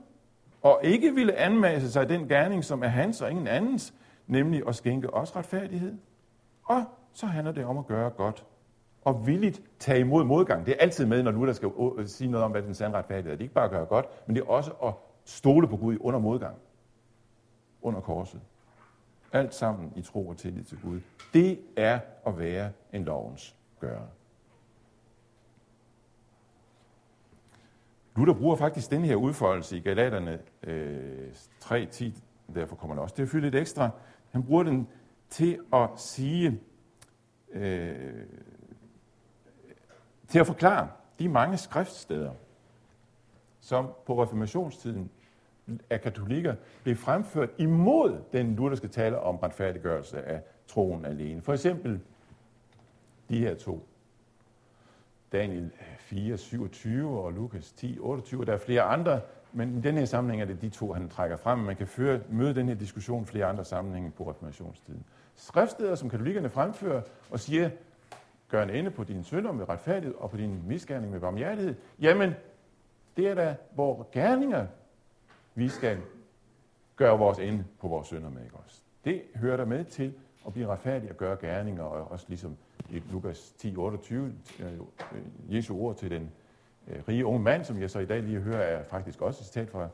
[0.62, 3.94] og ikke ville anmasse sig den gerning, som er hans og ingen andens,
[4.26, 5.98] nemlig at skænke os retfærdighed.
[6.64, 8.46] Og så handler det om at gøre godt
[9.08, 10.66] og villigt tage imod modgang.
[10.66, 11.70] Det er altid med, når Luther skal
[12.06, 13.36] sige noget om, hvad den sande retfærdighed er.
[13.36, 14.94] Det er ikke bare at gøre godt, men det er også at
[15.24, 16.56] stole på Gud under modgang.
[17.82, 18.40] Under korset.
[19.32, 21.00] Alt sammen i tro og tillid til Gud.
[21.34, 24.06] Det er at være en lovens gøre.
[28.16, 31.28] Luther bruger faktisk den her udfoldelse i Galaterne øh,
[31.64, 32.10] 3.10,
[32.54, 33.90] derfor kommer det også til at fylde lidt ekstra.
[34.30, 34.88] Han bruger den
[35.30, 36.60] til at sige,
[37.50, 38.26] øh,
[40.28, 40.88] til at forklare
[41.18, 42.30] de mange skriftsteder,
[43.60, 45.10] som på reformationstiden
[45.90, 51.42] af katolikker blev fremført imod den lutherske tale om retfærdiggørelse af troen alene.
[51.42, 52.00] For eksempel
[53.28, 53.88] de her to.
[55.32, 58.44] Daniel 4, 27 og Lukas 10, 28.
[58.44, 59.20] Der er flere andre,
[59.52, 61.58] men i den her sammenhæng er det de to, han trækker frem.
[61.58, 65.04] Man kan føre, møde den her diskussion flere andre sammenhænge på reformationstiden.
[65.34, 67.70] Skriftsteder, som katolikkerne fremfører og siger,
[68.48, 72.34] gør en ende på din synder med retfærdighed og på din misgerning med barmhjertighed, jamen,
[73.16, 74.66] det er da vores gerninger,
[75.54, 75.98] vi skal
[76.96, 78.44] gøre vores ende på vores synder med.
[78.44, 78.82] Ikke også?
[79.04, 80.14] Det hører der med til
[80.46, 82.56] at blive retfærdig og gøre gerninger, og også ligesom
[82.90, 86.30] i Lukas 10, 28, øh, øh, Jesu ord til den
[86.88, 89.46] øh, rige unge mand, som jeg så i dag lige hører, er faktisk også et
[89.46, 89.88] citat fra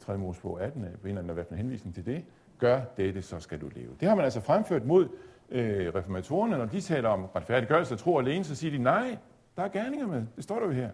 [0.00, 0.18] 3.
[0.18, 2.24] Mosebog 18, på en eller anden henvisning til det.
[2.58, 3.90] Gør dette, så skal du leve.
[4.00, 5.08] Det har man altså fremført mod
[5.50, 9.18] øh, reformatorerne, når de taler om retfærdiggørelse af tro alene, så siger de, nej,
[9.56, 10.26] der er gerninger med.
[10.36, 10.90] Det står der jo her.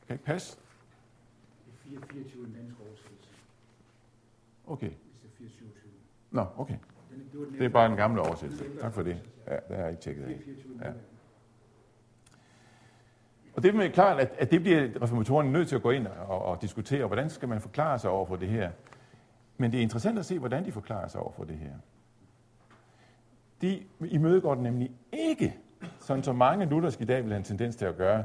[0.00, 0.58] Det kan ikke passe.
[1.66, 3.30] Det er 424 en dansk oversættelse.
[4.66, 4.90] Okay.
[4.90, 5.92] Hvis det er 427.
[6.30, 6.76] Nå, okay.
[7.58, 8.64] Det, er bare en gammel oversættelse.
[8.80, 9.20] Tak for det.
[9.46, 10.28] Ja, det har jeg ikke tjekket af.
[10.28, 10.92] 424 Ja.
[13.56, 16.44] Og det er klart, at, at det bliver reformatorerne nødt til at gå ind og,
[16.44, 18.70] og diskutere, hvordan skal man forklare sig over for det her.
[19.56, 21.72] Men det er interessant at se, hvordan de forklarer sig over for det her.
[23.64, 25.56] De imødegår den nemlig ikke,
[25.98, 28.24] sådan som mange lutherske i dag vil have en tendens til at gøre,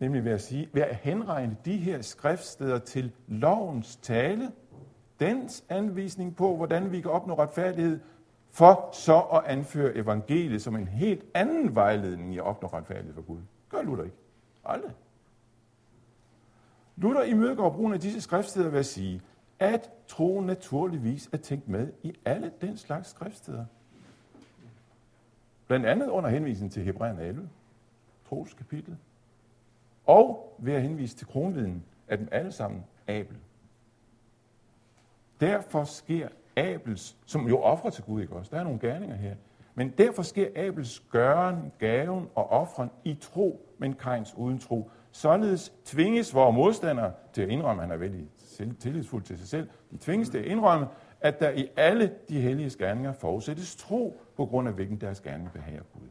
[0.00, 4.50] nemlig ved at, sige, ved at henregne de her skriftsteder til lovens tale,
[5.20, 8.00] dens anvisning på, hvordan vi kan opnå retfærdighed,
[8.50, 13.22] for så at anføre evangeliet som en helt anden vejledning i at opnå retfærdighed for
[13.22, 13.40] Gud.
[13.68, 14.16] Gør Luther ikke.
[14.64, 14.92] Aldrig.
[16.96, 19.20] Luther imødegår brugen af disse skriftsteder ved at sige,
[19.58, 23.64] at troen naturligvis er tænkt med i alle den slags skriftsteder.
[25.70, 27.48] Blandt andet under henvisning til Hebræerne 11,
[28.58, 28.96] kapitel,
[30.06, 33.36] og ved at henvise til kronviden af dem alle sammen Abel.
[35.40, 38.50] Derfor sker Abels, som jo offrer til Gud, ikke også?
[38.50, 39.34] Der er nogle gerninger her.
[39.74, 44.90] Men derfor sker Abels gøren, gaven og offren i tro, men Kains uden tro.
[45.10, 48.28] Således tvinges vores modstandere til at indrømme, at han er vældig
[48.78, 50.86] tillidsfuld til sig selv, de tvinges til at indrømme,
[51.20, 55.52] at der i alle de hellige gerninger forudsættes tro, på grund af hvilken deres gerning
[55.52, 56.08] behager Gud.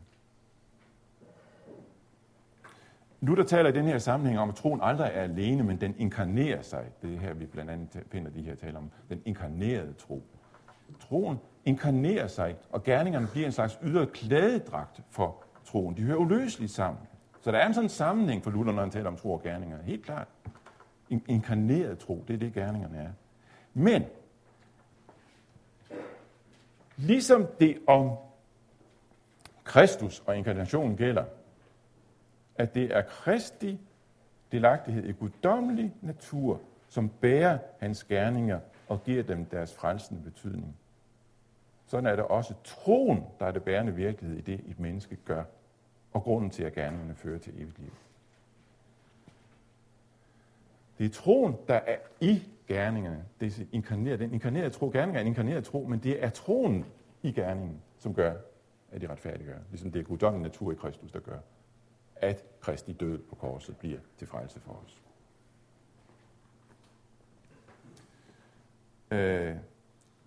[3.21, 6.61] Luther taler i den her sammenhæng om, at troen aldrig er alene, men den inkarnerer
[6.61, 6.85] sig.
[7.01, 8.91] Det er her, vi blandt andet finder de her taler om.
[9.09, 10.23] Den inkarnerede tro.
[10.99, 15.97] Troen inkarnerer sig, og gerningerne bliver en slags ydre klædedragt for troen.
[15.97, 17.03] De hører uløseligt sammen.
[17.41, 19.81] Så der er en sådan sammenhæng for Luther, når han taler om tro og gerninger.
[19.83, 20.27] Helt klart.
[21.27, 23.11] Inkarneret tro, det er det, gerningerne er.
[23.73, 24.03] Men,
[26.99, 28.12] ligesom det om
[29.63, 31.25] Kristus og inkarnationen gælder,
[32.55, 33.79] at det er Kristi
[34.51, 40.77] delagtighed i guddommelig natur, som bærer hans gerninger og giver dem deres frelsende betydning.
[41.85, 45.43] Sådan er det også troen, der er det bærende virkelighed i det, et menneske gør,
[46.13, 47.91] og grunden til, at gerningerne fører til evigt liv.
[50.99, 53.25] Det er troen, der er i gerningerne.
[53.39, 54.89] Det er inkarneret, den inkarnerede tro.
[54.89, 56.85] Gerninger er en inkarneret tro, men det er troen
[57.23, 58.33] i gerningen, som gør,
[58.91, 59.57] at de retfærdiggør.
[59.69, 61.38] Ligesom det er guddommelig natur i Kristus, der gør,
[62.15, 65.01] at Kristi død på korset bliver til frelse for os.
[69.12, 69.55] Øh,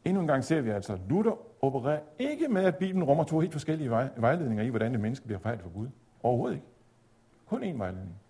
[0.04, 3.40] endnu en gang ser vi altså, at Luther opererer ikke med, at Bibelen rummer to
[3.40, 5.88] helt forskellige vej, vejledninger i, hvordan det menneske bliver fejlet for Gud.
[6.22, 6.66] Overhovedet ikke.
[7.46, 8.21] Kun én vejledning.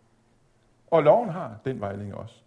[0.93, 2.43] Og loven har den vejledning også.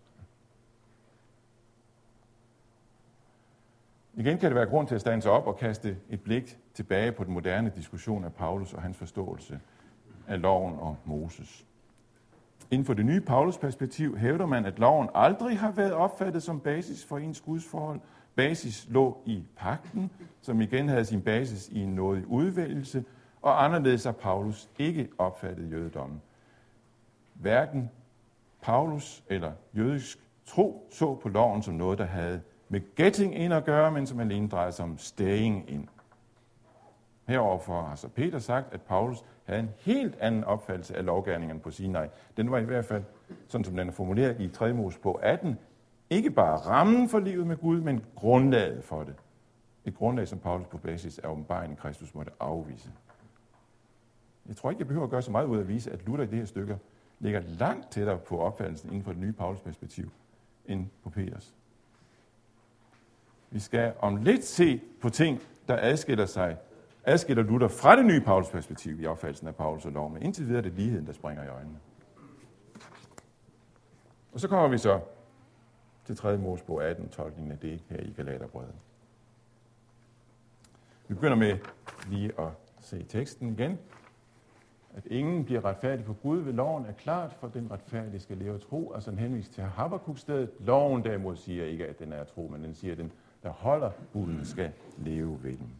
[4.13, 7.23] Igen kan det være grund til at stande op og kaste et blik tilbage på
[7.23, 9.59] den moderne diskussion af Paulus og hans forståelse
[10.27, 11.65] af loven og Moses.
[12.71, 17.05] Inden for det nye Paulus-perspektiv hævder man, at loven aldrig har været opfattet som basis
[17.05, 17.99] for ens gudsforhold.
[18.35, 23.05] Basis lå i pakten, som igen havde sin basis i en nådig udvælgelse,
[23.41, 26.21] og anderledes har Paulus ikke opfattet jødedommen.
[27.33, 27.91] Hverken
[28.65, 33.65] Paulus eller jødisk tro så på loven som noget, der havde med getting ind at
[33.65, 35.87] gøre, men som alene drejede sig om staying ind.
[37.27, 41.71] Heroverfor har så Peter sagt, at Paulus havde en helt anden opfattelse af lovgærningerne på
[41.71, 42.07] Sinai.
[42.37, 43.03] Den var i hvert fald,
[43.47, 44.73] sådan som den er formuleret i 3.
[44.73, 45.57] Mosebog 18,
[46.09, 49.15] ikke bare rammen for livet med Gud, men grundlaget for det.
[49.85, 52.89] Et grundlag, som Paulus på basis af åbenbaringen Kristus måtte afvise.
[54.47, 56.23] Jeg tror ikke, jeg behøver at gøre så meget ud af at vise, at Luther
[56.23, 56.77] i det her stykke
[57.19, 60.11] ligger langt tættere på opfattelsen inden for det nye Paulus perspektiv,
[60.65, 61.53] end på Peters.
[63.49, 66.57] Vi skal om lidt se på ting, der adskiller sig
[67.05, 70.45] adskiller Luther fra det nye Paulus perspektiv i opfattelsen af Paulus og lov, men indtil
[70.45, 71.79] videre er det ligheden, der springer i øjnene.
[74.33, 74.99] Og så kommer vi så
[76.05, 76.37] til 3.
[76.37, 78.75] Mosebog 18, tolkningen af det her i Galaterbrevet.
[81.07, 81.57] Vi begynder med
[82.09, 82.49] lige at
[82.79, 83.79] se teksten igen.
[84.95, 88.59] At ingen bliver retfærdig på Gud ved loven er klart, for den retfærdige skal leve
[88.59, 88.93] tro.
[88.93, 90.49] Altså en henvisning til Habakkuk-stedet.
[90.59, 93.11] Loven derimod siger ikke, at den er tro, men den siger, at den,
[93.43, 95.75] der holder buden, skal leve ved den.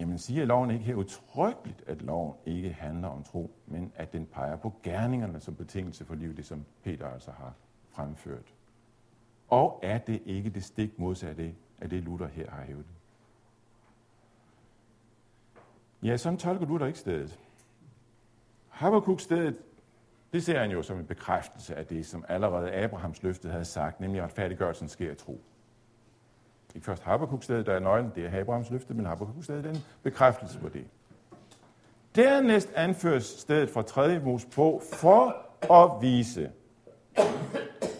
[0.00, 4.26] Jamen siger loven ikke her utryggeligt, at loven ikke handler om tro, men at den
[4.26, 7.52] peger på gerningerne som betingelse for livet, det som Peter altså har
[7.88, 8.54] fremført.
[9.48, 12.86] Og er det ikke det stik modsatte af det, Luther her har hævet?
[16.02, 17.38] Ja, sådan tolker Luther ikke stedet.
[18.68, 19.56] Habakkuk stedet,
[20.32, 24.00] det ser han jo som en bekræftelse af det, som allerede Abrahams løfte havde sagt,
[24.00, 25.40] nemlig at færdiggørelsen sker i tro.
[26.74, 30.58] Ikke først Habakkuk-stedet, der er nøglen, det er Abrahams løfte, men Habakkuk-stedet er en bekræftelse
[30.58, 30.86] på det.
[32.14, 34.18] Dernæst anføres stedet fra 3.
[34.18, 36.50] Mosebog for at vise,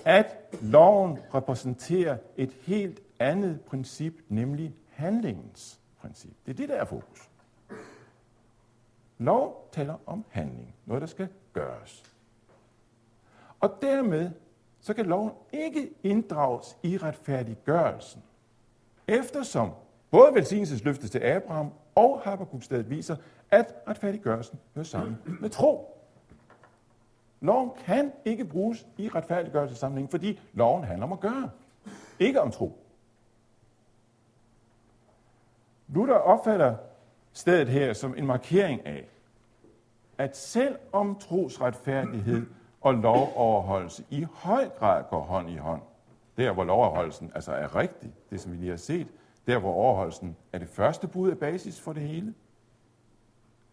[0.05, 6.33] at loven repræsenterer et helt andet princip, nemlig handlingens princip.
[6.47, 7.30] Det er det, der er fokus.
[9.21, 12.03] Lov taler om handling, noget der skal gøres.
[13.61, 14.31] Og dermed
[14.81, 18.23] så kan loven ikke inddrages i retfærdiggørelsen
[19.09, 19.71] eftersom
[20.11, 23.17] både velsignelsesløftet til Abraham og Habakkuk-stedet viser,
[23.51, 25.97] at retfærdiggørelsen hører sammen med tro.
[27.41, 31.51] Loven kan ikke bruges i retfærdiggørelsessammenhæng, fordi loven handler om at gøre.
[32.19, 32.79] ikke om tro.
[35.89, 36.77] Luther opfatter
[37.33, 39.09] stedet her som en markering af,
[40.19, 42.47] at selv om trosretfærdighed
[42.81, 45.83] og lovoverholdelse i høj grad går hånd i hånd,
[46.37, 49.09] der hvor lovoverholdelsen altså er rigtig, det som vi lige har set,
[49.47, 52.35] der hvor overholdelsen er det første bud af basis for det hele,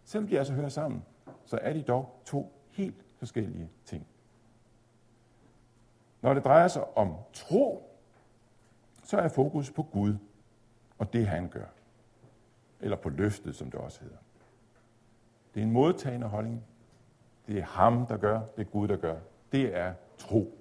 [0.05, 1.05] selvom de altså hører sammen,
[1.45, 4.08] så er de dog to helt forskellige ting.
[6.22, 7.84] Når det drejer sig om tro,
[9.03, 10.16] så er fokus på Gud
[10.97, 11.66] og det, han gør.
[12.82, 14.18] Eller på løftet, som det også hedder.
[15.54, 16.64] Det er en modtagende holdning.
[17.48, 19.16] Det er ham, der gør, det er Gud, der gør.
[19.52, 20.58] Det er tro.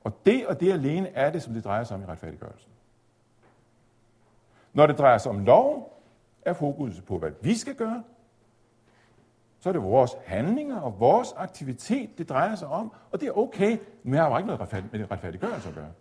[0.00, 2.70] Og det og det alene er det, som det drejer sig om i retfærdiggørelsen.
[4.72, 6.00] Når det drejer sig om lov,
[6.42, 8.04] er fokus på, hvad vi skal gøre,
[9.60, 13.38] så er det vores handlinger og vores aktivitet, det drejer sig om, og det er
[13.38, 15.92] okay, men jeg har jo ikke noget med retfærdiggørelse at gøre.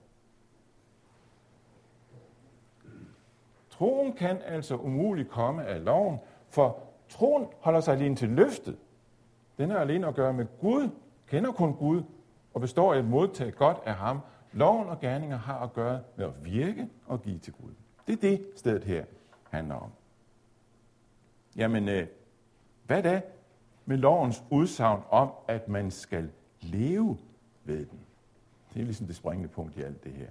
[3.78, 6.18] Troen kan altså umuligt komme af loven,
[6.50, 8.78] for troen holder sig alene til løftet.
[9.58, 10.90] Den har alene at gøre med Gud,
[11.28, 12.04] kender kun Gud,
[12.54, 14.20] og består i at modtage godt af ham.
[14.54, 17.72] Loven og gerninger har at gøre med at virke og give til Gud.
[18.08, 19.06] Det er det, stedet her
[19.50, 19.92] handler om.
[21.56, 22.08] Jamen, øh,
[22.86, 23.22] hvad da
[23.86, 26.30] med lovens udsagn om, at man skal
[26.62, 27.18] leve
[27.64, 28.00] ved den?
[28.74, 30.30] Det er ligesom det springende punkt i alt det her.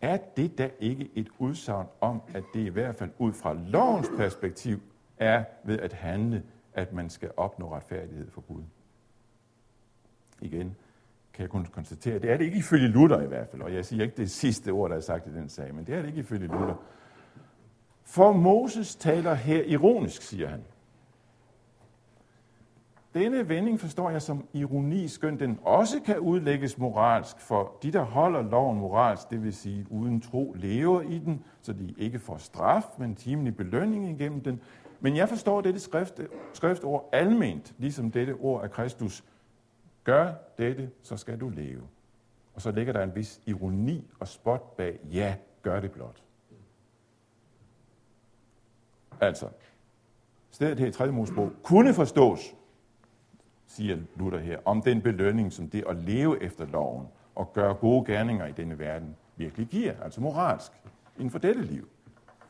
[0.00, 4.08] Er det da ikke et udsagn om, at det i hvert fald ud fra lovens
[4.16, 4.80] perspektiv
[5.18, 6.42] er ved at handle,
[6.74, 8.62] at man skal opnå retfærdighed for Gud?
[10.40, 10.76] Igen
[11.36, 13.84] kan jeg kun konstatere, det er det ikke ifølge Luther i hvert fald, og jeg
[13.84, 16.08] siger ikke det sidste ord, der er sagt i den sag, men det er det
[16.08, 16.74] ikke ifølge Luther.
[18.04, 20.64] For Moses taler her ironisk, siger han.
[23.16, 28.02] Denne vending forstår jeg som ironi, skønt den også kan udlægges moralsk, for de, der
[28.02, 32.36] holder loven moralsk, det vil sige uden tro, lever i den, så de ikke får
[32.36, 34.60] straf, men timelig belønning igennem den.
[35.00, 36.20] Men jeg forstår dette skrift,
[36.52, 39.24] skriftord alment, ligesom dette ord af Kristus.
[40.04, 41.82] Gør dette, så skal du leve.
[42.54, 46.22] Og så ligger der en vis ironi og spot bag, ja, gør det blot.
[49.20, 49.48] Altså,
[50.50, 51.12] stedet her i 3.
[51.12, 52.54] Mosebog kunne forstås,
[53.76, 58.04] siger Luther her, om den belønning, som det at leve efter loven og gøre gode
[58.04, 60.72] gerninger i denne verden virkelig giver, altså moralsk,
[61.16, 61.88] inden for dette liv.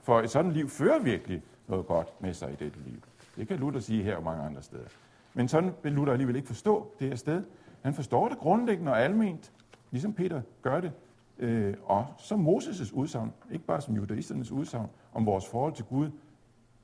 [0.02, 3.02] For et sådan liv fører virkelig noget godt med sig i dette liv.
[3.36, 4.88] Det kan Luther sige her og mange andre steder.
[5.34, 7.42] Men sådan vil Luther alligevel ikke forstå det her sted.
[7.82, 9.52] Han forstår det grundlæggende og alment,
[9.90, 10.92] ligesom Peter gør det,
[11.38, 16.10] øh, og som Moses' udsagn, ikke bare som judaisternes udsagn om vores forhold til Gud,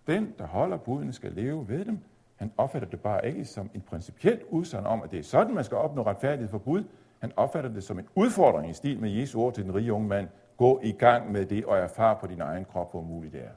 [0.07, 1.99] den, der holder budene, skal leve ved dem.
[2.43, 5.65] Han opfatter det bare ikke som en principielt udsagn om, at det er sådan, man
[5.65, 6.85] skal opnå retfærdighed for Gud.
[7.19, 10.09] Han opfatter det som en udfordring i stil med Jesu ord til den rige unge
[10.09, 10.29] mand.
[10.57, 13.51] Gå i gang med det og erfar på din egen krop, hvor muligt det er.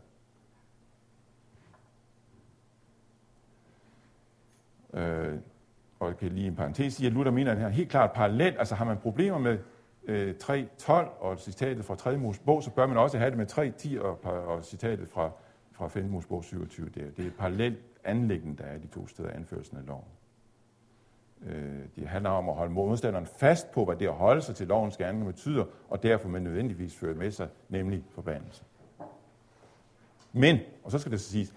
[4.93, 5.39] Øh,
[5.99, 8.11] og jeg kan lige en parentes sige, at Luther mener, at det her helt klart
[8.11, 8.59] parallelt.
[8.59, 9.57] Altså har man problemer med
[10.03, 12.17] øh, 3.12 og citatet fra 3.
[12.17, 15.31] Mosebog, så bør man også have det med 3.10 og, og citatet fra
[15.75, 16.05] fra 5.
[16.05, 17.11] Mosebog 27 der.
[17.17, 20.05] Det er parallelt anlæggen, der er de to steder anførelsen af loven.
[21.45, 24.67] Øh, det handler om at holde modstanderen fast på, hvad det at holde sig til
[24.67, 28.63] lovens gerninger betyder, og derfor man nødvendigvis fører med sig, nemlig forbandelse.
[30.33, 31.53] Men, og så skal det så siges,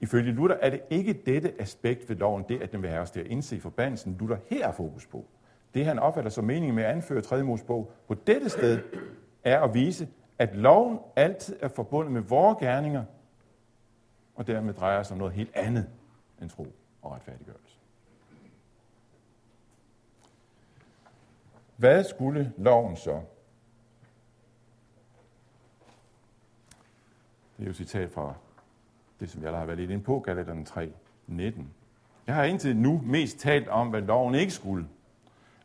[0.00, 3.10] ifølge Luther er det ikke dette aspekt ved loven, det at den vil have os
[3.10, 5.24] til at indse forbandelsen, Luther her er fokus på.
[5.74, 7.42] Det han opfatter som meningen med at anføre 3.
[7.42, 8.78] Mosebog på dette sted,
[9.44, 13.04] er at vise, at loven altid er forbundet med vores gerninger,
[14.40, 15.86] og dermed drejer sig om noget helt andet
[16.42, 16.66] end tro
[17.02, 17.76] og retfærdiggørelse.
[21.76, 23.20] Hvad skulle loven så?
[27.56, 28.34] Det er jo et citat fra
[29.20, 30.92] det, som jeg har været lidt inde på, Galaterne 3,
[31.26, 31.70] 19.
[32.26, 34.88] Jeg har indtil nu mest talt om, hvad loven ikke skulle.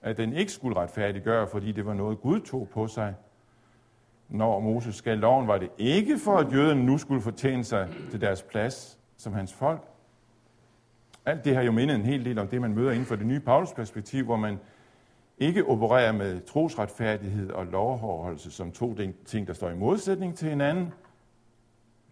[0.01, 3.15] At den ikke skulle retfærdiggøre, fordi det var noget, Gud tog på sig,
[4.30, 8.21] når Moses skal loven, var det ikke for, at jøderne nu skulle fortjene sig til
[8.21, 9.82] deres plads som hans folk.
[11.26, 13.26] Alt det har jo mindet en hel del om det, man møder inden for det
[13.26, 14.59] nye Paulus-perspektiv, hvor man
[15.38, 18.95] ikke opererer med trosretfærdighed og lovoverholdelse som to
[19.26, 20.93] ting, der står i modsætning til hinanden.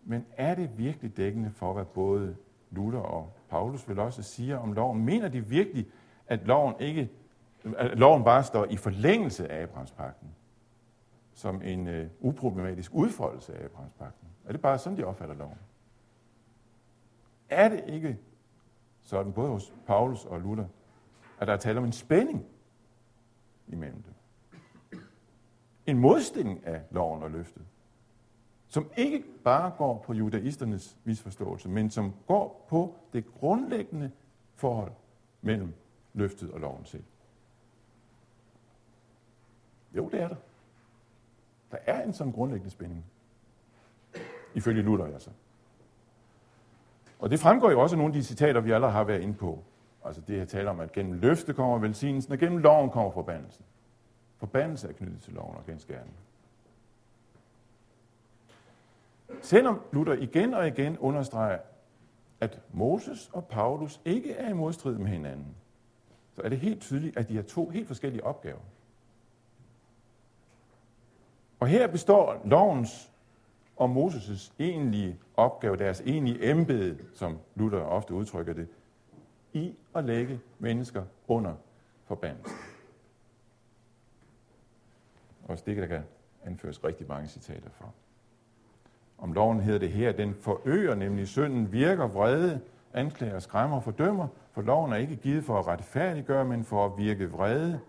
[0.03, 2.35] Men er det virkelig dækkende for, hvad både
[2.71, 5.05] Luther og Paulus vil også sige om loven?
[5.05, 5.85] Mener de virkelig,
[6.27, 7.09] at loven, ikke,
[7.77, 10.27] at loven bare står i forlængelse af Abrahamspakten?
[11.33, 14.27] Som en øh, uproblematisk udfoldelse af Abrahamspakten.
[14.47, 15.57] Er det bare sådan, de opfatter loven?
[17.49, 18.17] Er det ikke
[19.01, 20.65] sådan, både hos Paulus og Luther,
[21.39, 22.45] at der er tale om en spænding
[23.67, 24.13] imellem dem?
[25.85, 27.65] en modstilling af loven og løftet,
[28.67, 34.11] som ikke bare går på judaisternes misforståelse, men som går på det grundlæggende
[34.55, 34.91] forhold
[35.41, 35.73] mellem
[36.13, 37.03] løftet og loven selv.
[39.95, 40.35] Jo, det er der.
[41.73, 43.05] Der er en sådan grundlæggende spænding.
[44.53, 45.29] Ifølge Luther altså.
[47.19, 49.33] Og det fremgår jo også af nogle af de citater, vi allerede har været inde
[49.33, 49.63] på.
[50.05, 53.65] Altså det her taler om, at gennem løfte kommer velsignelsen, og gennem loven kommer forbandelsen.
[54.37, 56.15] Forbandelse er knyttet til loven og genskærningen.
[59.41, 61.59] Selvom Luther igen og igen understreger,
[62.41, 65.55] at Moses og Paulus ikke er i modstrid med hinanden,
[66.35, 68.59] så er det helt tydeligt, at de har to helt forskellige opgaver.
[71.63, 73.11] Og her består lovens
[73.75, 78.67] og Moses' egentlige opgave, deres egentlige embede, som Luther ofte udtrykker det,
[79.53, 81.53] i at lægge mennesker under
[82.05, 82.55] forbandelse.
[85.43, 86.03] Og det der kan
[86.45, 87.93] anføres rigtig mange citater for.
[89.17, 92.61] Om loven hedder det her, den forøger nemlig synden, virker vrede,
[92.93, 96.97] anklager, skræmmer og fordømmer, for loven er ikke givet for at retfærdiggøre, men for at
[96.97, 97.79] virke vrede.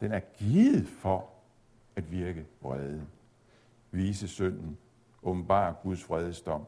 [0.00, 1.39] Den er givet for
[1.96, 3.06] at virke vrede,
[3.90, 4.78] vise synden,
[5.22, 6.66] åbenbare Guds fredesdom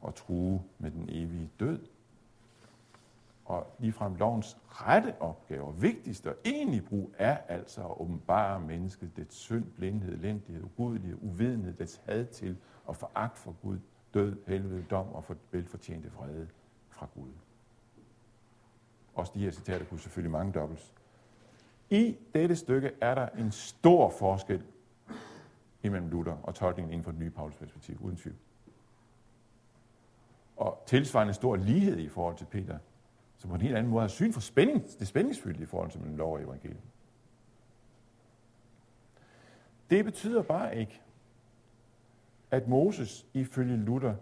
[0.00, 1.78] og true med den evige død.
[3.44, 9.36] Og ligefrem lovens rette opgave, vigtigste og egentlig brug, er altså at åbenbare mennesket, dets
[9.36, 13.78] synd, blindhed, elendighed, ugudelighed, uvidenhed, dets had til og foragt for Gud,
[14.14, 16.48] død, helvede, dom og for velfortjente vrede
[16.88, 17.30] fra Gud.
[19.14, 20.92] Også de her citater kunne selvfølgelig mange dobbelt.
[21.90, 24.62] I dette stykke er der en stor forskel
[25.82, 28.36] imellem Luther og tolkningen inden for den nye Paulus perspektiv, uden tvivl.
[30.56, 32.78] Og tilsvarende stor lighed i forhold til Peter,
[33.38, 36.00] som på en helt anden måde har syn for spænding, det spændingsfyldte i forhold til
[36.00, 36.82] mellem lov og evangelium.
[39.90, 41.00] Det betyder bare ikke,
[42.50, 44.14] at Moses ifølge Luther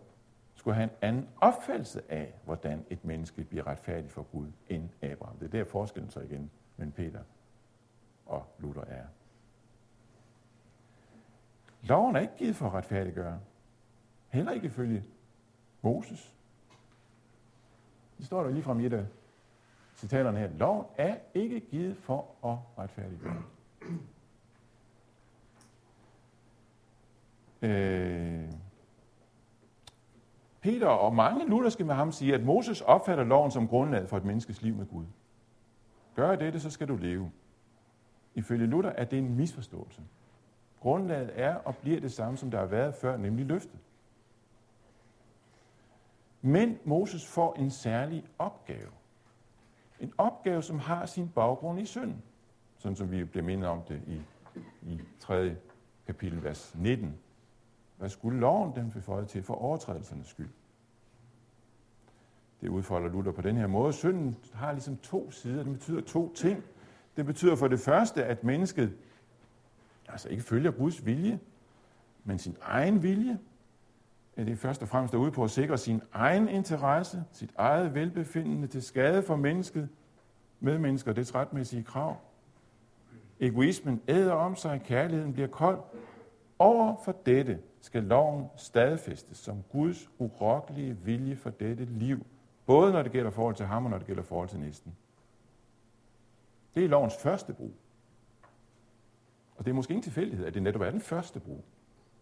[0.55, 5.39] skulle have en anden opfattelse af, hvordan et menneske bliver retfærdigt for Gud, end Abraham.
[5.39, 7.21] Det er der forskellen så igen mellem Peter
[8.27, 9.05] og Luther er.
[11.83, 13.41] Loven er ikke givet for at retfærdiggøre.
[14.29, 15.05] Heller ikke ifølge
[15.83, 16.35] Moses.
[18.19, 19.07] Det står der lige fra i et af
[19.97, 20.49] citaterne her.
[20.49, 23.43] Loven er ikke givet for at retfærdiggøre.
[27.63, 28.53] Øh,
[30.61, 34.25] Peter og mange lutherske med ham siger, at Moses opfatter loven som grundlaget for et
[34.25, 35.05] menneskes liv med Gud.
[36.15, 37.31] Gør dette, så skal du leve.
[38.37, 40.03] Ifølge Luther er det en misforståelse.
[40.81, 43.81] Grundlaget er og bliver det samme, som der har været før, nemlig løftet.
[46.43, 48.91] Men Moses får en særlig opgave.
[50.01, 52.23] En opgave, som har sin baggrund i synden.
[52.79, 54.23] Sådan som vi bliver mindet om det i,
[54.83, 55.57] i 3.
[56.07, 57.19] kapitel, vers 19.
[57.97, 60.51] Hvad skulle loven dem beføje til for overtrædelsernes skyld?
[62.61, 63.93] Det udfolder Luther på den her måde.
[63.93, 65.63] Synden har ligesom to sider.
[65.63, 66.65] Det betyder to ting.
[67.17, 68.93] Det betyder for det første, at mennesket
[70.09, 71.39] altså ikke følger Guds vilje,
[72.25, 73.39] men sin egen vilje.
[74.37, 78.67] Det er først og fremmest derude på at sikre sin egen interesse, sit eget velbefindende
[78.67, 79.89] til skade for mennesket,
[80.61, 82.17] medmennesker, det retmæssige krav.
[83.41, 85.81] Egoismen æder om sig, kærligheden bliver kold.
[86.59, 92.27] Over for dette skal loven stadfæstes som Guds urokkelige vilje for dette liv,
[92.67, 94.97] både når det gælder forhold til ham og når det gælder forhold til næsten.
[96.77, 97.73] Det er lovens første brug.
[99.57, 101.65] Og det er måske ingen tilfældighed, at det netop er den første brug.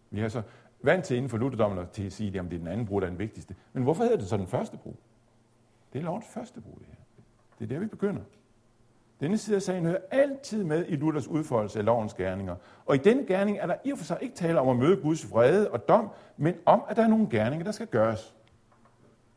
[0.09, 0.41] Vi har så
[0.81, 3.07] vant til inden for lutherdommen til at sige, at det er den anden brug, der
[3.07, 3.55] er den vigtigste.
[3.73, 4.95] Men hvorfor hedder det så den første brug?
[5.93, 6.95] Det er lovens første brug, det her.
[7.59, 8.21] Det er der, vi begynder.
[9.19, 12.55] Denne side af sagen hører altid med i Luthers udfoldelse af lovens gerninger.
[12.85, 15.01] Og i denne gerning er der i og for sig ikke tale om at møde
[15.01, 18.35] Guds vrede og dom, men om, at der er nogle gerninger, der skal gøres.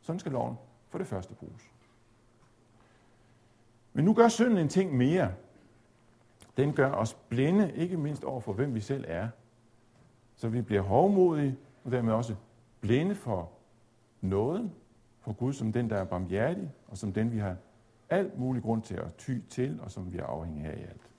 [0.01, 0.55] Sådan skal loven
[0.89, 1.71] for det første bruges.
[3.93, 5.33] Men nu gør synden en ting mere.
[6.57, 9.29] Den gør os blinde, ikke mindst over for, hvem vi selv er.
[10.35, 12.35] Så vi bliver hovmodige, og dermed også
[12.81, 13.51] blinde for
[14.21, 14.73] nåden,
[15.21, 17.55] for Gud som den, der er barmhjertig, og som den, vi har
[18.09, 21.09] alt mulig grund til at ty til, og som vi er afhængige af i alt.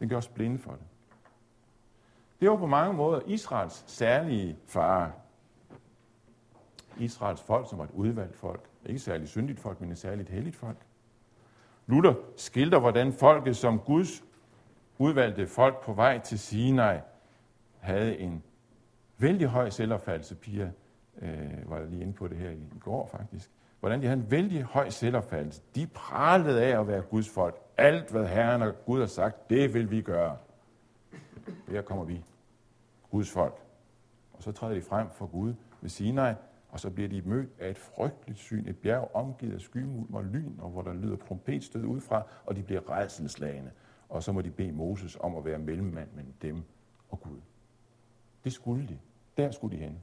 [0.00, 0.84] Den gør os blinde for det.
[2.40, 5.12] Det var på mange måder Israels særlige fare.
[6.98, 8.70] Israels folk, som var et udvalgt folk.
[8.86, 10.85] Ikke særligt syndigt folk, men et særligt helligt folk.
[11.86, 14.24] Luther skildrer, hvordan folket som Guds
[14.98, 16.98] udvalgte folk på vej til Sinai
[17.78, 18.42] havde en
[19.18, 20.34] vældig høj selvopfattelse.
[20.34, 20.70] Pia
[21.22, 24.62] øh, var lige inde på det her i går faktisk hvordan de havde en vældig
[24.62, 25.62] høj selvopfattelse.
[25.74, 27.62] De pralede af at være Guds folk.
[27.76, 30.36] Alt, hvad Herren og Gud har sagt, det vil vi gøre.
[31.68, 32.24] her kommer vi,
[33.10, 33.54] Guds folk.
[34.32, 36.34] Og så træder de frem for Gud ved Sinai,
[36.68, 40.24] og så bliver de mødt af et frygteligt syn, et bjerg omgivet af skymulm og
[40.24, 43.70] lyn, og hvor der lyder trompetstød udefra, og de bliver redselslagende.
[44.08, 46.62] Og så må de bede Moses om at være mellemmand mellem dem
[47.10, 47.40] og Gud.
[48.44, 48.98] Det skulle de.
[49.36, 49.98] Der skulle de hen.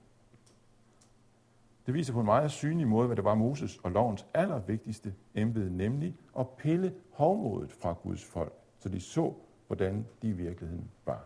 [1.85, 5.77] Det viser på en meget synlig måde, hvad det var Moses og lovens allervigtigste embede,
[5.77, 9.33] nemlig at pille hovmodet fra Guds folk, så de så,
[9.67, 11.25] hvordan de i virkeligheden var.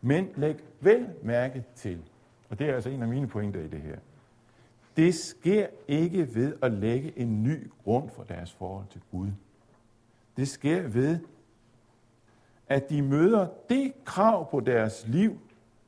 [0.00, 2.10] Men læg vel mærke til,
[2.48, 3.98] og det er altså en af mine pointer i det her,
[4.96, 9.28] det sker ikke ved at lægge en ny grund for deres forhold til Gud.
[10.36, 11.18] Det sker ved,
[12.68, 15.40] at de møder det krav på deres liv,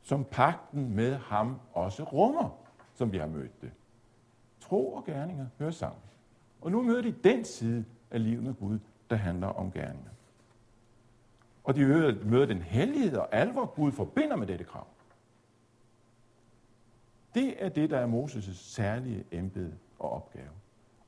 [0.03, 2.59] som pakten med ham også rummer,
[2.95, 3.71] som vi har mødt det.
[4.61, 6.01] Tro og gerninger hører sammen.
[6.61, 8.79] Og nu møder de den side af livet med Gud,
[9.11, 10.11] der handler om gerninger.
[11.65, 11.87] Og de
[12.25, 14.87] møder den hellighed og alvor, Gud forbinder med dette krav.
[17.37, 20.49] Det er det, der er Moses' særlige embede og opgave.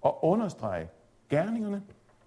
[0.05, 0.89] At understrege
[1.29, 1.83] gerningerne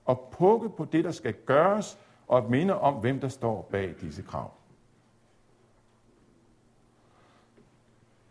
[0.06, 3.96] og pukke på det, der skal gøres, og at minde om, hvem der står bag
[4.02, 4.52] disse krav.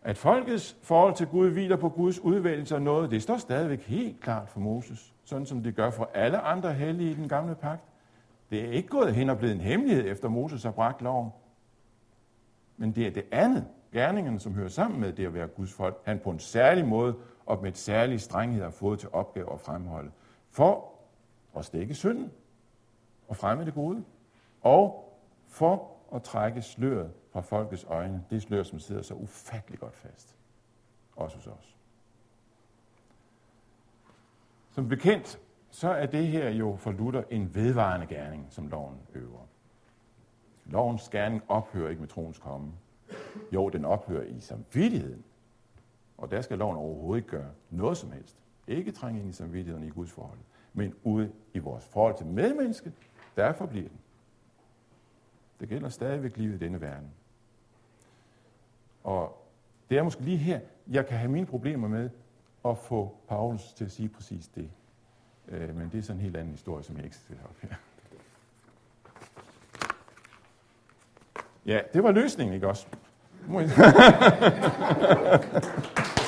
[0.03, 4.21] At folkets forhold til Gud hviler på Guds udvælgelse og noget, det står stadigvæk helt
[4.21, 7.83] klart for Moses, sådan som det gør for alle andre hellige i den gamle pagt.
[8.49, 11.29] Det er ikke gået hen og blevet en hemmelighed, efter Moses har bragt loven.
[12.77, 16.01] Men det er det andet, gerningerne, som hører sammen med det at være Guds folk,
[16.05, 17.15] han på en særlig måde
[17.45, 20.11] og med et særlig strenghed har fået til opgave at fremholde.
[20.49, 20.91] For
[21.57, 22.31] at stikke synden
[23.27, 24.03] og fremme det gode,
[24.61, 25.13] og
[25.47, 30.35] for at trække sløret fra folkets øjne, det slør, som sidder så ufattelig godt fast.
[31.15, 31.77] Også hos os.
[34.71, 35.39] Som bekendt,
[35.71, 39.47] så er det her jo for Luther en vedvarende gerning, som loven øver.
[40.65, 42.71] Lovens gerning ophører ikke med troens komme.
[43.51, 45.23] Jo, den ophører i samvittigheden.
[46.17, 48.37] Og der skal loven overhovedet ikke gøre noget som helst.
[48.67, 50.39] Ikke trænge ind i samvittigheden i Guds forhold.
[50.73, 52.93] Men ude i vores forhold til medmennesket,
[53.35, 53.97] derfor bliver den.
[55.59, 57.11] Det gælder stadigvæk livet i denne verden.
[59.03, 59.47] Og
[59.89, 62.09] det er måske lige her, jeg kan have mine problemer med
[62.65, 64.71] at få Paulus til at sige præcis det.
[65.47, 67.75] Øh, men det er sådan en helt anden historie, som jeg ikke skal op her.
[71.65, 72.85] Ja, det var løsningen, ikke også?